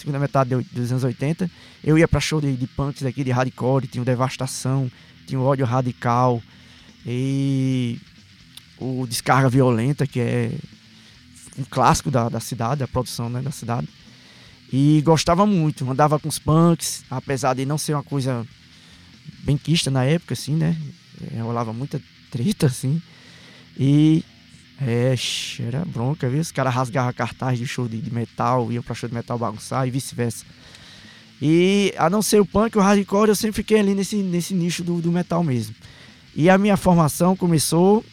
segunda 0.04 0.18
metade 0.18 0.54
dos 0.54 0.90
anos 0.90 1.02
80. 1.02 1.50
Eu 1.82 1.96
ia 1.96 2.06
para 2.06 2.20
show 2.20 2.38
de, 2.38 2.54
de 2.54 2.66
punks 2.66 3.04
aqui, 3.04 3.24
de 3.24 3.30
hardcore, 3.30 3.86
tinha 3.86 4.02
o 4.02 4.04
Devastação, 4.04 4.90
tinha 5.26 5.40
o 5.40 5.44
Ódio 5.44 5.64
Radical, 5.64 6.42
e 7.06 7.98
o 8.78 9.06
Descarga 9.06 9.48
Violenta, 9.48 10.06
que 10.06 10.20
é 10.20 10.52
um 11.58 11.64
clássico 11.64 12.10
da, 12.10 12.28
da 12.28 12.40
cidade, 12.40 12.80
da 12.80 12.88
produção 12.88 13.30
né, 13.30 13.40
da 13.40 13.50
cidade. 13.50 13.88
E 14.70 15.00
gostava 15.02 15.46
muito, 15.46 15.90
andava 15.90 16.18
com 16.18 16.28
os 16.28 16.38
punks, 16.38 17.02
apesar 17.10 17.54
de 17.54 17.64
não 17.64 17.78
ser 17.78 17.94
uma 17.94 18.02
coisa 18.02 18.46
bem 19.42 19.56
quista 19.56 19.90
na 19.90 20.04
época, 20.04 20.34
assim, 20.34 20.54
né? 20.54 20.76
É, 21.32 21.40
rolava 21.40 21.72
muita 21.72 22.00
treta, 22.30 22.66
assim. 22.66 23.00
E 23.78 24.22
é, 24.80 25.14
era 25.60 25.84
bronca, 25.84 26.28
viu? 26.28 26.40
Os 26.40 26.50
caras 26.50 26.74
rasgavam 26.74 27.12
cartaz 27.12 27.58
de 27.58 27.66
show 27.66 27.86
de, 27.86 28.00
de, 28.00 28.12
metal, 28.12 28.70
iam 28.72 28.82
pra 28.82 28.94
show 28.94 29.08
de 29.08 29.14
metal 29.14 29.38
bagunçar 29.38 29.86
e 29.86 29.90
vice-versa. 29.90 30.44
E 31.40 31.92
a 31.96 32.08
não 32.08 32.22
ser 32.22 32.40
o 32.40 32.46
punk, 32.46 32.76
o 32.76 32.80
hardcore, 32.80 33.28
eu 33.28 33.36
sempre 33.36 33.56
fiquei 33.56 33.78
ali 33.78 33.94
nesse, 33.94 34.16
nesse 34.16 34.54
nicho 34.54 34.82
do, 34.82 35.00
do 35.00 35.12
metal 35.12 35.42
mesmo. 35.44 35.74
E 36.34 36.50
a 36.50 36.58
minha 36.58 36.76
formação 36.76 37.36
começou 37.36 38.04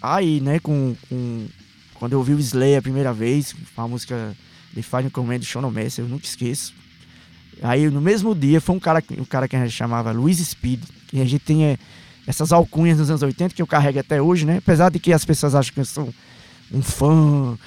aí, 0.00 0.40
né? 0.40 0.58
Com, 0.58 0.94
com 1.08 1.46
quando 1.94 2.12
eu 2.12 2.18
ouvi 2.18 2.34
o 2.34 2.38
Slayer 2.38 2.78
a 2.78 2.82
primeira 2.82 3.12
vez, 3.12 3.54
a 3.76 3.88
música 3.88 4.36
Define 4.72 5.08
Command 5.10 5.38
do 5.38 5.44
Sean 5.44 5.70
Messi, 5.70 6.00
eu 6.00 6.08
nunca 6.08 6.26
esqueço. 6.26 6.74
Aí 7.62 7.88
no 7.88 8.00
mesmo 8.00 8.34
dia 8.34 8.60
foi 8.60 8.74
um 8.74 8.80
cara, 8.80 9.02
um 9.16 9.24
cara 9.24 9.48
que 9.48 9.56
a 9.56 9.60
gente 9.64 9.72
chamava 9.72 10.10
Luiz 10.10 10.38
Speed, 10.38 10.82
que 11.06 11.20
a 11.20 11.24
gente 11.24 11.62
é, 11.62 11.78
essas 12.26 12.52
alcunhas 12.52 12.98
dos 12.98 13.10
anos 13.10 13.22
80 13.22 13.54
que 13.54 13.62
eu 13.62 13.66
carrego 13.66 13.98
até 13.98 14.20
hoje, 14.20 14.46
né? 14.46 14.58
Apesar 14.58 14.90
de 14.90 14.98
que 14.98 15.12
as 15.12 15.24
pessoas 15.24 15.54
acham 15.54 15.74
que 15.74 15.80
eu 15.80 15.84
sou 15.84 16.14
um 16.72 16.82
fã 16.82 17.58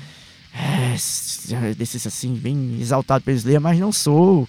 é, 0.54 1.74
desses 1.76 2.08
assim, 2.08 2.34
bem 2.34 2.78
exaltado 2.80 3.24
pelo 3.24 3.38
Slayer, 3.38 3.62
mas 3.62 3.80
não 3.80 3.92
sou. 3.92 4.48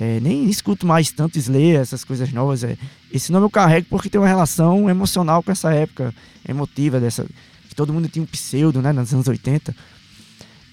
É, 0.00 0.20
nem 0.20 0.48
escuto 0.48 0.86
mais 0.86 1.10
tanto 1.10 1.38
Slayer, 1.38 1.80
essas 1.80 2.04
coisas 2.04 2.32
novas. 2.32 2.62
É. 2.62 2.76
Esse 3.12 3.32
nome 3.32 3.46
eu 3.46 3.50
carrego 3.50 3.86
porque 3.90 4.08
tem 4.08 4.20
uma 4.20 4.28
relação 4.28 4.88
emocional 4.88 5.42
com 5.42 5.50
essa 5.50 5.72
época 5.72 6.14
emotiva 6.48 7.00
dessa. 7.00 7.26
Que 7.68 7.74
todo 7.74 7.92
mundo 7.92 8.08
tinha 8.08 8.22
um 8.22 8.26
pseudo, 8.26 8.80
né? 8.80 8.92
Nos 8.92 9.12
anos 9.12 9.26
80. 9.26 9.74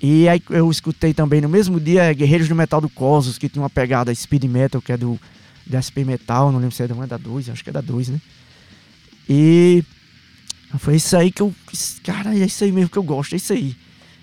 E 0.02 0.28
aí 0.28 0.42
eu 0.50 0.70
escutei 0.70 1.14
também 1.14 1.42
no 1.42 1.50
mesmo 1.50 1.80
dia 1.80 2.14
Guerreiros 2.14 2.48
do 2.48 2.56
Metal 2.56 2.82
do 2.82 2.90
Cosmos, 2.90 3.38
que 3.38 3.50
tinha 3.50 3.64
uma 3.64 3.70
pegada 3.70 4.14
speed 4.14 4.44
metal, 4.44 4.82
que 4.82 4.92
é 4.92 4.98
do, 4.98 5.20
do 5.66 5.82
SP 5.82 6.06
Metal, 6.06 6.52
não 6.52 6.60
lembro 6.60 6.76
se 6.76 6.84
é 6.84 6.88
da, 6.88 7.04
é 7.04 7.08
da 7.08 7.18
2, 7.18 7.50
acho 7.50 7.64
que 7.64 7.70
é 7.70 7.74
da 7.74 7.82
2, 7.82 8.10
né? 8.10 8.22
E 9.30 9.84
foi 10.80 10.96
isso 10.96 11.16
aí 11.16 11.32
que 11.32 11.42
eu. 11.42 11.54
Cara, 12.04 12.36
é 12.36 12.46
isso 12.46 12.64
aí 12.64 12.72
mesmo 12.72 12.90
que 12.90 12.98
eu 12.98 13.04
gosto, 13.04 13.34
é 13.34 13.38
isso 13.38 13.54
aí. 13.54 13.76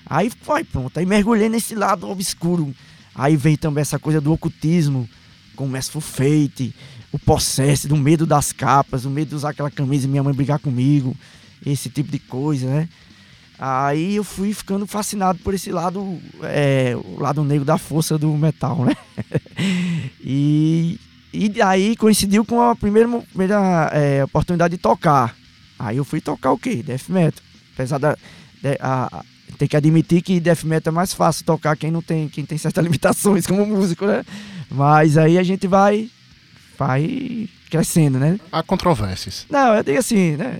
Aí 0.06 0.30
foi, 0.42 0.64
pronto. 0.64 0.98
Aí 0.98 1.06
mergulhei 1.06 1.48
nesse 1.48 1.74
lado 1.74 2.08
obscuro. 2.08 2.74
Aí 3.14 3.36
vem 3.36 3.56
também 3.56 3.82
essa 3.82 3.98
coisa 3.98 4.20
do 4.20 4.32
ocultismo, 4.32 5.08
com 5.54 5.68
o 5.68 6.00
Fate, 6.00 6.74
o 7.10 7.18
processo, 7.18 7.86
do 7.86 7.96
medo 7.96 8.26
das 8.26 8.52
capas, 8.52 9.04
o 9.04 9.10
medo 9.10 9.30
de 9.30 9.34
usar 9.34 9.50
aquela 9.50 9.70
camisa 9.70 10.06
e 10.06 10.10
minha 10.10 10.22
mãe 10.22 10.32
brigar 10.32 10.58
comigo, 10.58 11.14
esse 11.64 11.90
tipo 11.90 12.10
de 12.10 12.18
coisa, 12.18 12.66
né? 12.66 12.88
Aí 13.58 14.16
eu 14.16 14.24
fui 14.24 14.52
ficando 14.52 14.86
fascinado 14.86 15.38
por 15.40 15.54
esse 15.54 15.70
lado, 15.70 16.18
é, 16.42 16.96
o 16.96 17.20
lado 17.20 17.44
negro 17.44 17.64
da 17.64 17.78
força 17.78 18.18
do 18.18 18.28
metal, 18.36 18.84
né? 18.84 18.96
e, 20.20 20.98
e 21.33 21.62
aí 21.62 21.97
coincidiu 21.97 22.45
com 22.45 22.61
a 22.61 22.77
primeira, 22.77 23.09
primeira 23.09 23.90
é, 23.92 24.23
oportunidade 24.25 24.77
de 24.77 24.83
tocar. 24.83 25.35
Aí 25.79 25.97
eu 25.97 26.05
fui 26.05 26.21
tocar 26.21 26.53
o 26.53 26.59
quê? 26.59 26.83
Death 26.83 27.09
metal. 27.09 27.42
Apesar 27.75 27.99
da. 27.99 28.16
De, 28.62 28.77
a, 28.81 29.25
tem 29.59 29.68
que 29.68 29.77
admitir 29.77 30.23
que 30.23 30.40
death 30.40 30.64
metal 30.64 30.92
é 30.92 30.95
mais 30.95 31.12
fácil 31.12 31.45
tocar 31.45 31.77
quem 31.77 31.90
não 31.90 32.03
tem, 32.03 32.29
quem 32.29 32.45
tem 32.45 32.59
certas 32.59 32.83
limitações 32.85 33.47
como 33.47 33.64
músico, 33.64 34.07
né? 34.07 34.25
Mas 34.71 35.16
aí 35.16 35.38
a 35.38 35.42
gente 35.42 35.66
vai 35.66 36.11
vai 36.79 37.49
crescendo, 37.71 38.18
né? 38.18 38.38
Há 38.51 38.62
controvérsias. 38.62 39.47
Não, 39.49 39.75
eu 39.75 39.83
digo 39.83 39.99
assim, 39.99 40.37
né? 40.37 40.59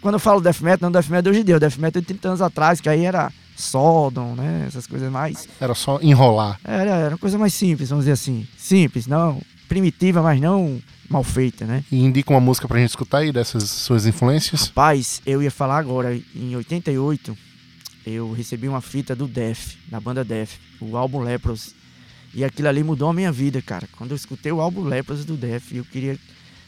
Quando 0.00 0.14
eu 0.14 0.20
falo 0.20 0.40
death 0.40 0.60
metal, 0.60 0.88
não 0.88 0.92
death 0.92 1.08
metal 1.08 1.30
hoje 1.30 1.40
em 1.40 1.44
dia, 1.44 1.56
o 1.56 1.60
death 1.60 1.76
metal 1.76 2.00
de 2.00 2.08
30 2.08 2.28
anos 2.28 2.42
atrás, 2.42 2.80
que 2.80 2.88
aí 2.88 3.04
era 3.04 3.30
Sodom, 3.56 4.34
né? 4.34 4.64
Essas 4.66 4.86
coisas 4.86 5.10
mais... 5.12 5.48
Era 5.60 5.74
só 5.74 6.00
enrolar. 6.02 6.58
Era, 6.64 6.90
era 6.90 7.10
uma 7.10 7.18
coisa 7.18 7.38
mais 7.38 7.54
simples, 7.54 7.90
vamos 7.90 8.04
dizer 8.04 8.12
assim. 8.12 8.46
Simples, 8.56 9.06
não 9.06 9.40
primitiva, 9.74 10.22
mas 10.22 10.40
não 10.40 10.80
mal 11.10 11.24
feita, 11.24 11.66
né? 11.66 11.84
E 11.90 11.98
indica 12.04 12.30
uma 12.30 12.40
música 12.40 12.68
pra 12.68 12.78
gente 12.78 12.90
escutar 12.90 13.18
aí 13.18 13.32
dessas 13.32 13.64
suas 13.64 14.06
influências? 14.06 14.68
Rapaz, 14.68 15.20
eu 15.26 15.42
ia 15.42 15.50
falar 15.50 15.78
agora, 15.78 16.16
em 16.34 16.54
88, 16.54 17.36
eu 18.06 18.32
recebi 18.32 18.68
uma 18.68 18.80
fita 18.80 19.16
do 19.16 19.26
Def, 19.26 19.74
da 19.88 19.98
banda 19.98 20.24
Def, 20.24 20.58
o 20.80 20.96
álbum 20.96 21.20
Lepros. 21.20 21.74
E 22.32 22.44
aquilo 22.44 22.68
ali 22.68 22.84
mudou 22.84 23.08
a 23.08 23.12
minha 23.12 23.32
vida, 23.32 23.60
cara. 23.60 23.88
Quando 23.96 24.12
eu 24.12 24.16
escutei 24.16 24.52
o 24.52 24.60
álbum 24.60 24.84
Leprosy 24.84 25.24
do 25.24 25.36
Def, 25.36 25.72
eu 25.72 25.84
queria 25.84 26.14
que 26.14 26.20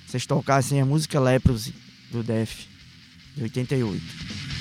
vocês 0.06 0.26
tocassem 0.26 0.80
a 0.80 0.84
música 0.84 1.20
Leprosy 1.20 1.72
do 2.10 2.24
Def. 2.24 2.66
de 3.36 3.44
88. 3.44 4.55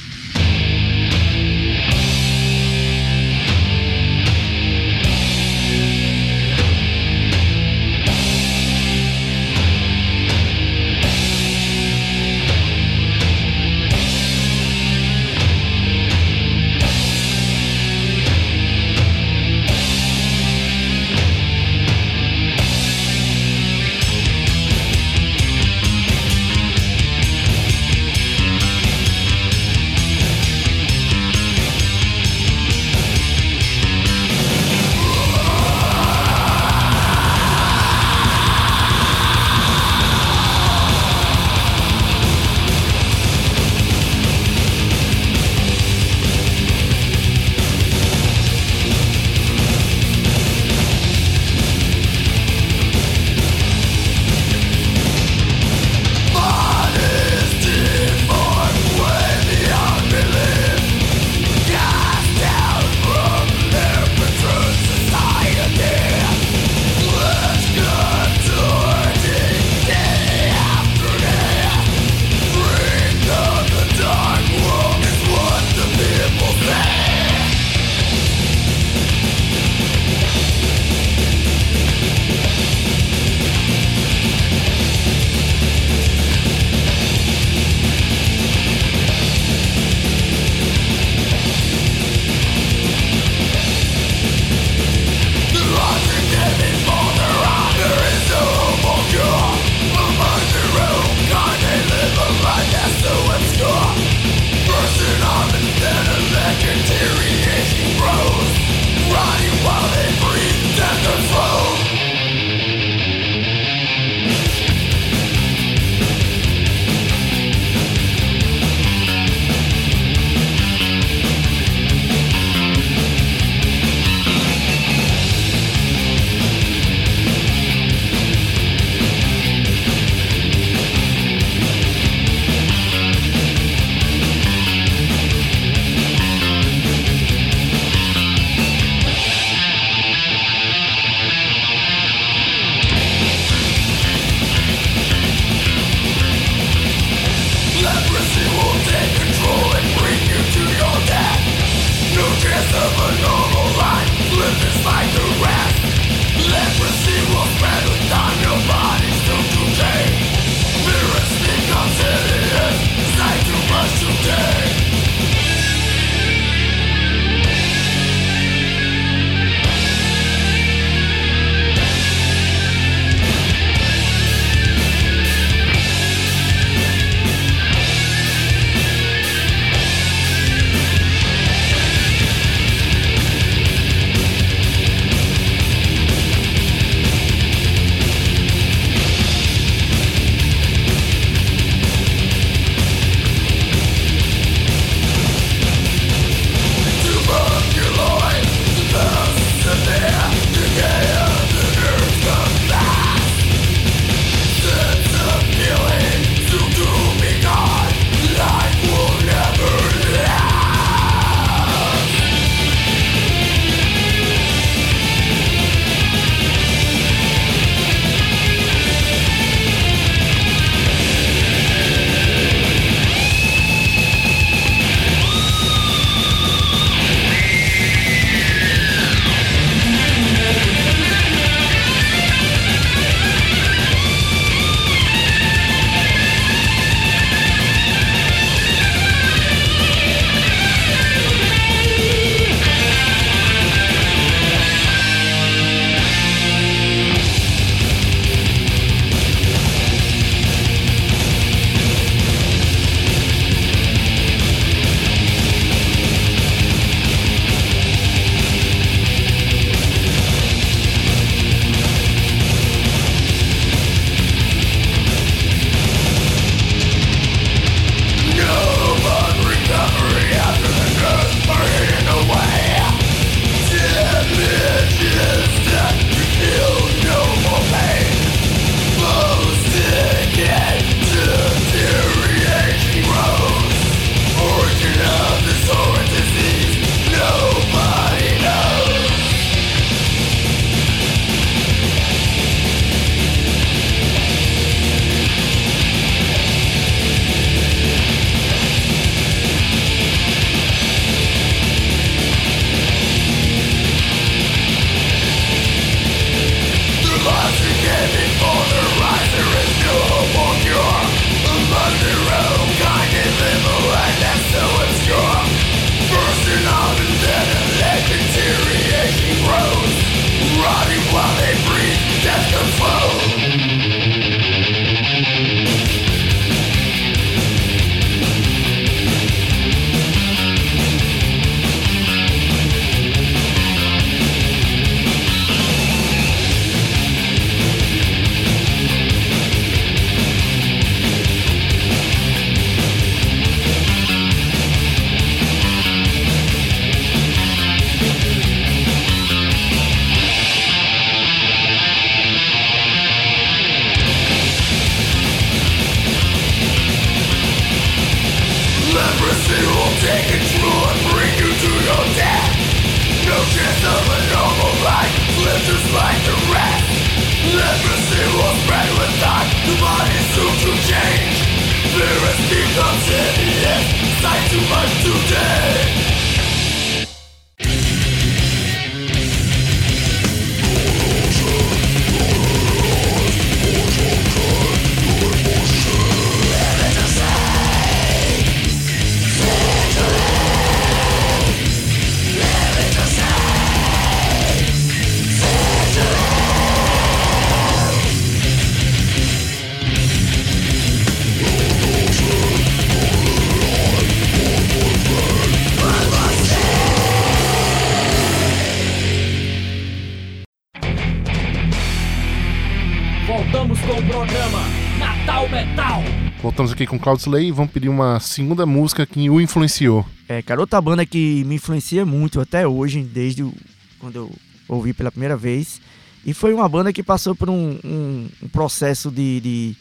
Voltamos 416.41 416.71
aqui 416.71 416.85
com 416.85 416.99
Cloud 416.99 417.19
Slay 417.21 417.47
e 417.47 417.51
vamos 417.51 417.71
pedir 417.71 417.89
uma 417.89 418.19
segunda 418.19 418.65
música 418.65 419.05
que 419.05 419.29
o 419.29 419.41
influenciou. 419.41 420.05
É, 420.29 420.41
cara, 420.41 420.61
outra 420.61 420.79
banda 420.79 421.05
que 421.05 421.43
me 421.45 421.55
influencia 421.55 422.05
muito 422.05 422.39
até 422.39 422.67
hoje, 422.67 423.01
desde 423.01 423.41
o, 423.41 423.53
quando 423.99 424.15
eu 424.15 424.31
ouvi 424.67 424.93
pela 424.93 425.11
primeira 425.11 425.35
vez. 425.35 425.81
E 426.25 426.33
foi 426.33 426.53
uma 426.53 426.69
banda 426.69 426.93
que 426.93 427.01
passou 427.01 427.35
por 427.35 427.49
um, 427.49 427.79
um, 427.83 428.29
um 428.43 428.47
processo 428.47 429.09
de, 429.09 429.39
de, 429.39 429.75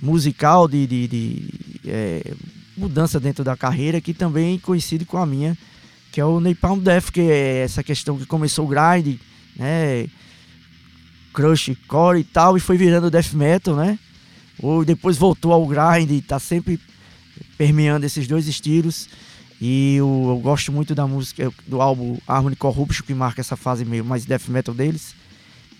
musical, 0.00 0.68
de, 0.68 0.86
de, 0.86 1.08
de 1.08 1.50
é, 1.86 2.32
mudança 2.76 3.18
dentro 3.18 3.42
da 3.42 3.56
carreira, 3.56 4.00
que 4.00 4.12
também 4.12 4.58
coincide 4.58 5.04
com 5.04 5.18
a 5.18 5.26
minha, 5.26 5.56
que 6.12 6.20
é 6.20 6.24
o 6.24 6.40
Napalm 6.40 6.78
Death, 6.78 7.10
que 7.10 7.20
é 7.20 7.58
essa 7.58 7.82
questão 7.82 8.18
que 8.18 8.26
começou 8.26 8.66
o 8.66 8.68
grind, 8.68 9.18
né? 9.56 10.06
Crush, 11.36 11.76
core 11.86 12.20
e 12.20 12.24
tal, 12.24 12.56
e 12.56 12.60
foi 12.60 12.76
virando 12.76 13.10
death 13.10 13.32
metal, 13.34 13.76
né? 13.76 13.98
ou 14.58 14.84
depois 14.84 15.16
voltou 15.16 15.52
ao 15.52 15.66
grind 15.66 16.10
e 16.10 16.20
tá 16.20 16.38
sempre 16.38 16.80
permeando 17.58 18.06
esses 18.06 18.26
dois 18.26 18.46
estilos. 18.46 19.08
E 19.60 19.96
eu, 19.96 20.26
eu, 20.28 20.38
gosto 20.38 20.70
muito 20.70 20.94
da 20.94 21.06
música 21.06 21.50
do 21.66 21.80
álbum 21.80 22.18
Harmony 22.26 22.56
Corruption, 22.56 23.04
que 23.06 23.14
marca 23.14 23.40
essa 23.40 23.56
fase 23.56 23.84
meio 23.84 24.04
mais 24.04 24.24
death 24.24 24.48
metal 24.48 24.74
deles. 24.74 25.14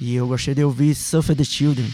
E 0.00 0.14
eu 0.14 0.26
gostei 0.26 0.54
de 0.54 0.64
ouvir 0.64 0.94
Suffer 0.94 1.36
the 1.36 1.44
Children. 1.44 1.88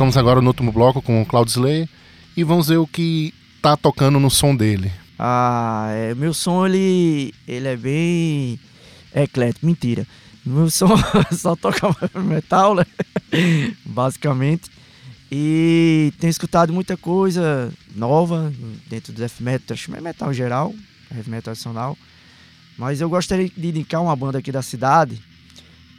Voltamos 0.00 0.16
agora 0.16 0.40
no 0.40 0.46
último 0.46 0.72
bloco 0.72 1.02
com 1.02 1.20
o 1.20 1.26
Cloud 1.26 1.50
Slayer 1.50 1.86
e 2.34 2.42
vamos 2.42 2.68
ver 2.68 2.78
o 2.78 2.86
que 2.86 3.34
tá 3.60 3.76
tocando 3.76 4.18
no 4.18 4.30
som 4.30 4.56
dele. 4.56 4.90
Ah, 5.18 5.90
é, 5.92 6.14
meu 6.14 6.32
som 6.32 6.66
ele, 6.66 7.34
ele 7.46 7.68
é 7.68 7.76
bem 7.76 8.58
eclético, 9.14 9.66
mentira. 9.66 10.06
Meu 10.42 10.70
som 10.70 10.88
só 11.36 11.54
toca 11.54 11.94
metal, 12.18 12.76
né? 12.76 12.86
Basicamente. 13.84 14.70
E 15.30 16.14
tenho 16.18 16.30
escutado 16.30 16.72
muita 16.72 16.96
coisa 16.96 17.70
nova 17.94 18.50
dentro 18.88 19.12
do 19.12 19.18
death 19.18 19.38
metal, 19.38 19.76
metal 20.00 20.32
geral, 20.32 20.74
heavy 21.14 21.28
metal 21.28 21.42
tradicional. 21.42 21.98
Mas 22.78 23.02
eu 23.02 23.10
gostaria 23.10 23.50
de 23.54 23.68
indicar 23.68 24.00
uma 24.00 24.16
banda 24.16 24.38
aqui 24.38 24.50
da 24.50 24.62
cidade, 24.62 25.20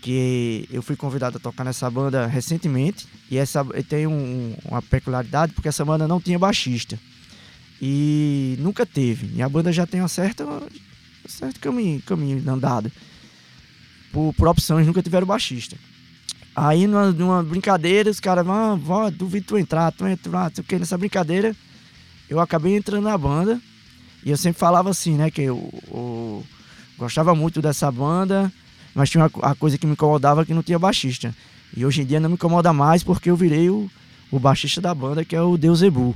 que 0.02 0.68
eu 0.72 0.82
fui 0.82 0.96
convidado 0.96 1.38
a 1.38 1.40
tocar 1.40 1.64
nessa 1.64 1.90
banda 1.90 2.26
recentemente. 2.26 3.08
E 3.30 3.38
essa 3.38 3.64
tem 3.88 4.08
um, 4.08 4.56
uma 4.66 4.82
peculiaridade, 4.82 5.54
porque 5.54 5.70
essa 5.70 5.86
banda 5.86 6.08
não 6.08 6.20
tinha 6.20 6.40
baixista. 6.40 7.00
E 7.80 8.58
nunca 8.60 8.86
teve. 8.86 9.32
E 9.36 9.42
a 9.42 9.48
banda 9.48 9.72
já 9.72 9.86
tem 9.86 10.02
um 10.02 10.08
certo, 10.08 10.44
um 10.44 11.30
certo 11.30 11.60
caminho, 11.60 12.02
caminho 12.02 12.44
andado. 12.52 12.92
Por, 14.12 14.34
por 14.34 14.48
opções, 14.48 14.86
nunca 14.86 15.02
tiveram 15.02 15.28
baixista. 15.28 15.78
Aí, 16.56 16.86
numa, 16.86 17.12
numa 17.12 17.44
brincadeira, 17.44 18.10
os 18.10 18.20
caras, 18.20 18.46
ah, 18.48 18.76
vó, 18.76 19.10
duvido 19.10 19.48
tu 19.48 19.58
entrar, 19.58 19.92
tu 19.92 20.06
entrar, 20.06 20.50
não 20.50 20.56
sei 20.56 20.64
o 20.64 20.68
que. 20.68 20.80
Nessa 20.80 20.98
brincadeira, 20.98 21.56
eu 22.30 22.40
acabei 22.40 22.76
entrando 22.76 23.04
na 23.04 23.18
banda. 23.18 23.62
E 24.26 24.30
eu 24.30 24.38
sempre 24.38 24.60
falava 24.60 24.90
assim, 24.90 25.16
né, 25.16 25.32
que 25.32 25.42
eu, 25.42 25.70
eu 25.88 26.44
gostava 26.98 27.34
muito 27.34 27.62
dessa 27.62 27.92
banda, 27.92 28.52
mas 28.94 29.10
tinha 29.10 29.24
uma, 29.24 29.32
a 29.52 29.56
coisa 29.56 29.78
que 29.78 29.86
me 29.86 29.94
incomodava 29.94 30.46
que 30.46 30.54
não 30.54 30.64
tinha 30.64 30.80
baixista. 30.80 31.34
E 31.76 31.86
hoje 31.86 32.02
em 32.02 32.06
dia 32.06 32.20
não 32.20 32.30
me 32.30 32.36
incomoda 32.36 32.74
mais 32.74 33.04
porque 33.04 33.30
eu 33.30 33.36
virei 33.36 33.70
o, 33.70 33.90
o 34.30 34.40
baixista 34.40 34.82
da 34.82 34.94
banda, 34.94 35.24
que 35.24 35.36
é 35.36 35.42
o 35.42 35.58
Deus 35.58 35.82
Ebu. 35.82 36.16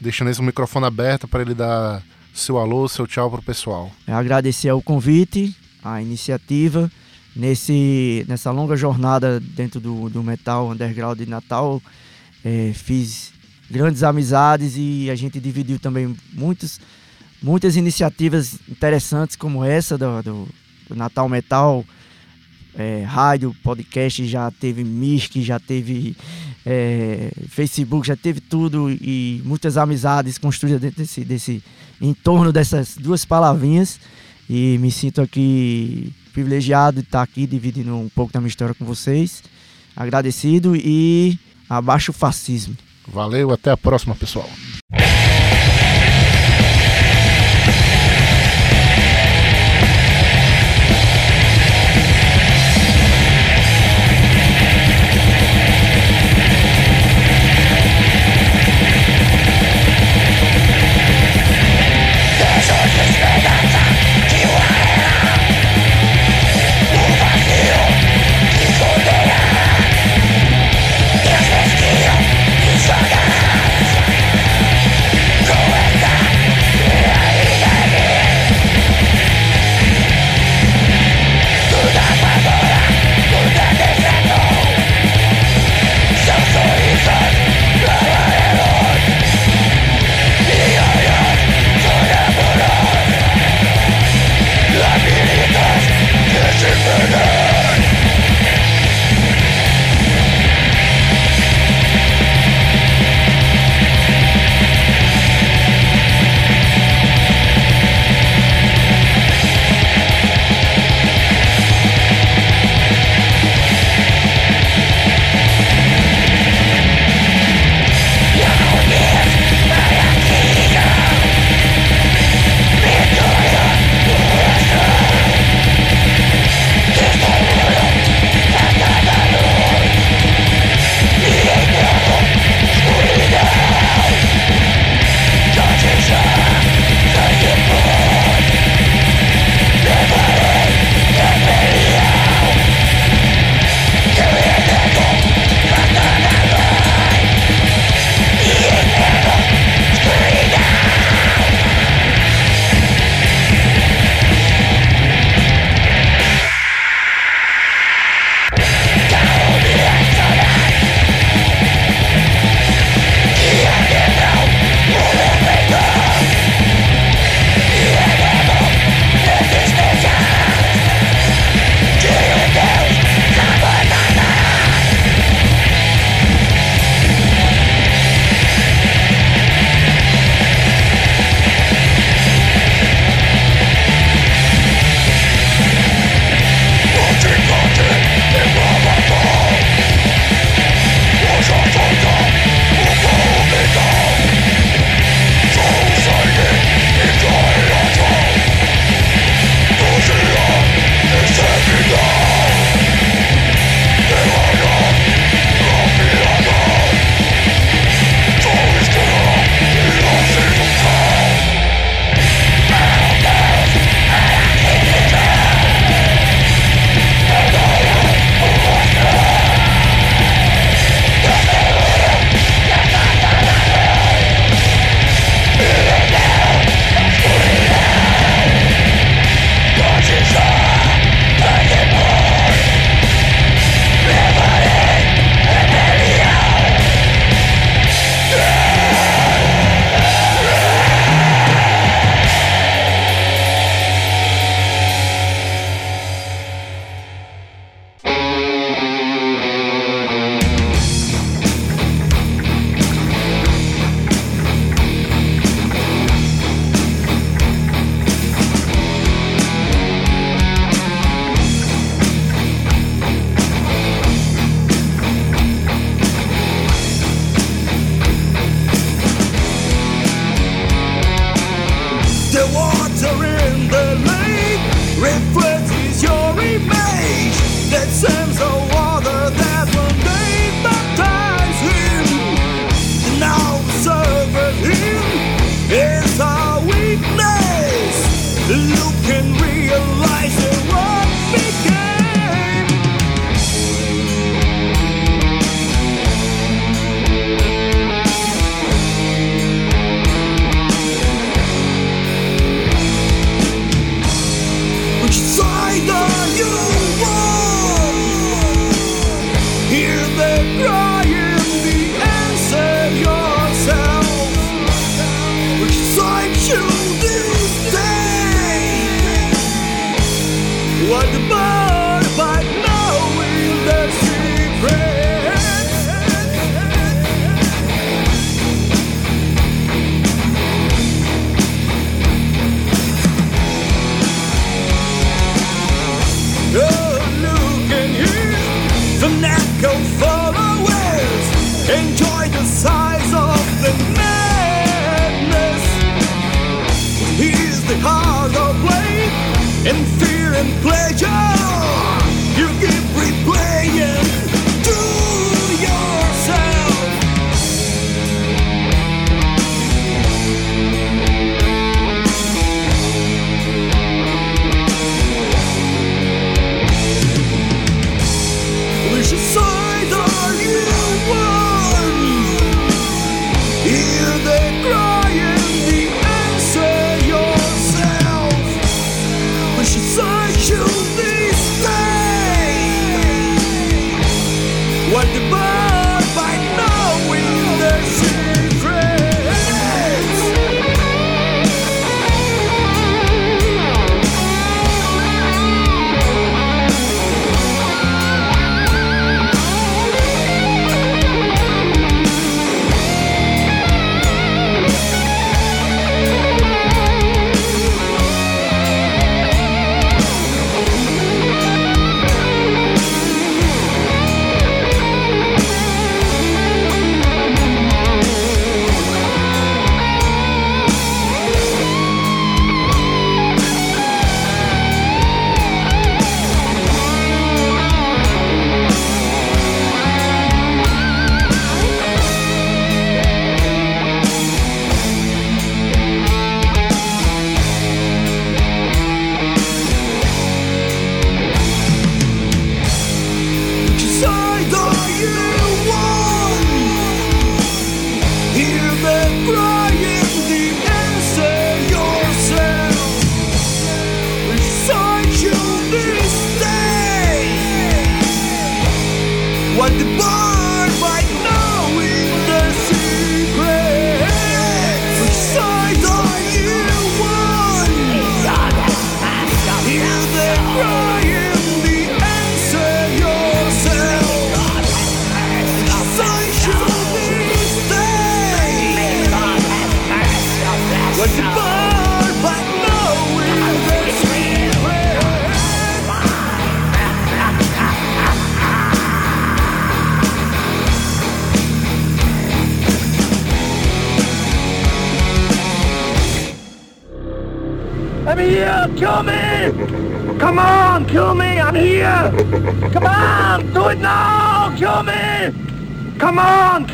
Deixando 0.00 0.30
esse 0.30 0.42
microfone 0.42 0.86
aberto 0.86 1.28
para 1.28 1.42
ele 1.42 1.54
dar 1.54 2.02
seu 2.32 2.58
alô, 2.58 2.88
seu 2.88 3.06
tchau 3.06 3.30
pro 3.30 3.42
pessoal. 3.42 3.90
É 4.06 4.12
agradecer 4.12 4.72
o 4.72 4.82
convite, 4.82 5.54
a 5.82 6.02
iniciativa 6.02 6.90
nesse, 7.34 8.24
nessa 8.28 8.50
longa 8.50 8.76
jornada 8.76 9.40
dentro 9.40 9.80
do, 9.80 10.08
do 10.08 10.22
metal 10.22 10.70
underground 10.70 11.18
de 11.18 11.26
Natal, 11.26 11.82
é, 12.44 12.72
fiz 12.74 13.32
grandes 13.70 14.02
amizades 14.02 14.74
e 14.76 15.08
a 15.10 15.14
gente 15.14 15.40
dividiu 15.40 15.78
também 15.78 16.14
muitos, 16.32 16.80
muitas 17.42 17.76
iniciativas 17.76 18.58
interessantes 18.68 19.36
como 19.36 19.64
essa 19.64 19.98
do, 19.98 20.22
do 20.22 20.48
Natal 20.90 21.28
Metal, 21.28 21.84
é, 22.76 23.02
rádio, 23.02 23.54
podcast, 23.62 24.26
já 24.26 24.50
teve 24.50 24.82
Mirk, 24.82 25.42
já 25.42 25.58
teve 25.58 26.16
é, 26.66 27.30
Facebook, 27.48 28.06
já 28.06 28.16
teve 28.16 28.40
tudo 28.40 28.90
e 28.90 29.40
muitas 29.44 29.76
amizades 29.76 30.38
construídas 30.38 30.80
dentro 30.80 30.98
desse, 30.98 31.24
desse 31.24 31.62
em 32.00 32.12
torno 32.12 32.52
dessas 32.52 32.96
duas 32.96 33.24
palavrinhas 33.24 34.00
e 34.48 34.76
me 34.78 34.90
sinto 34.90 35.22
aqui 35.22 36.12
privilegiado 36.32 37.00
de 37.00 37.06
estar 37.06 37.22
aqui 37.22 37.46
dividindo 37.46 37.94
um 37.96 38.08
pouco 38.08 38.32
da 38.32 38.40
minha 38.40 38.48
história 38.48 38.74
com 38.74 38.84
vocês. 38.84 39.42
Agradecido 39.96 40.74
e 40.74 41.38
abaixo 41.70 42.10
o 42.10 42.14
fascismo. 42.14 42.76
Valeu, 43.06 43.52
até 43.52 43.70
a 43.70 43.76
próxima, 43.76 44.14
pessoal. 44.14 44.48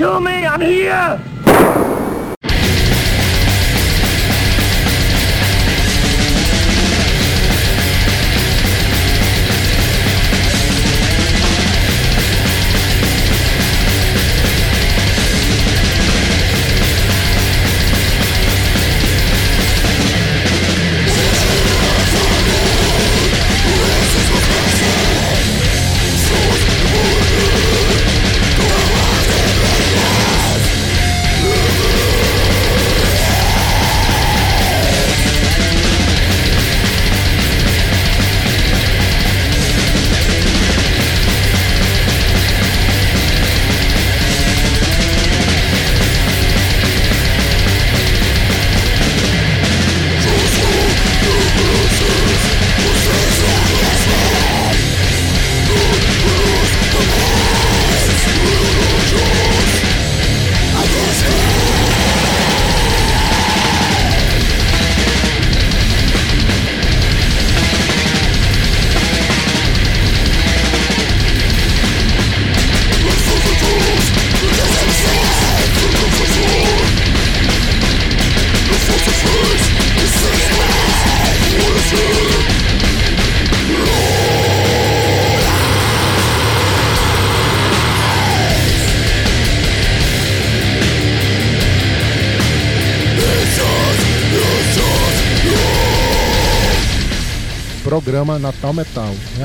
kill 0.01 0.19
me! 0.19 0.47
I'm 0.47 0.63
here! 0.63 1.20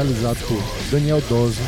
Realizado 0.05 0.37
por 0.47 0.63
Daniel 0.91 1.19
Dose, 1.27 1.59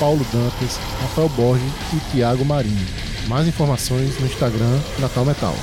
Paulo 0.00 0.24
Dantas, 0.32 0.80
Rafael 1.02 1.28
Borges 1.28 1.70
e 1.92 2.10
Tiago 2.10 2.42
Marinho. 2.42 2.86
Mais 3.28 3.46
informações 3.46 4.18
no 4.18 4.26
Instagram 4.26 4.80
Natal 4.98 5.26
Metal. 5.26 5.54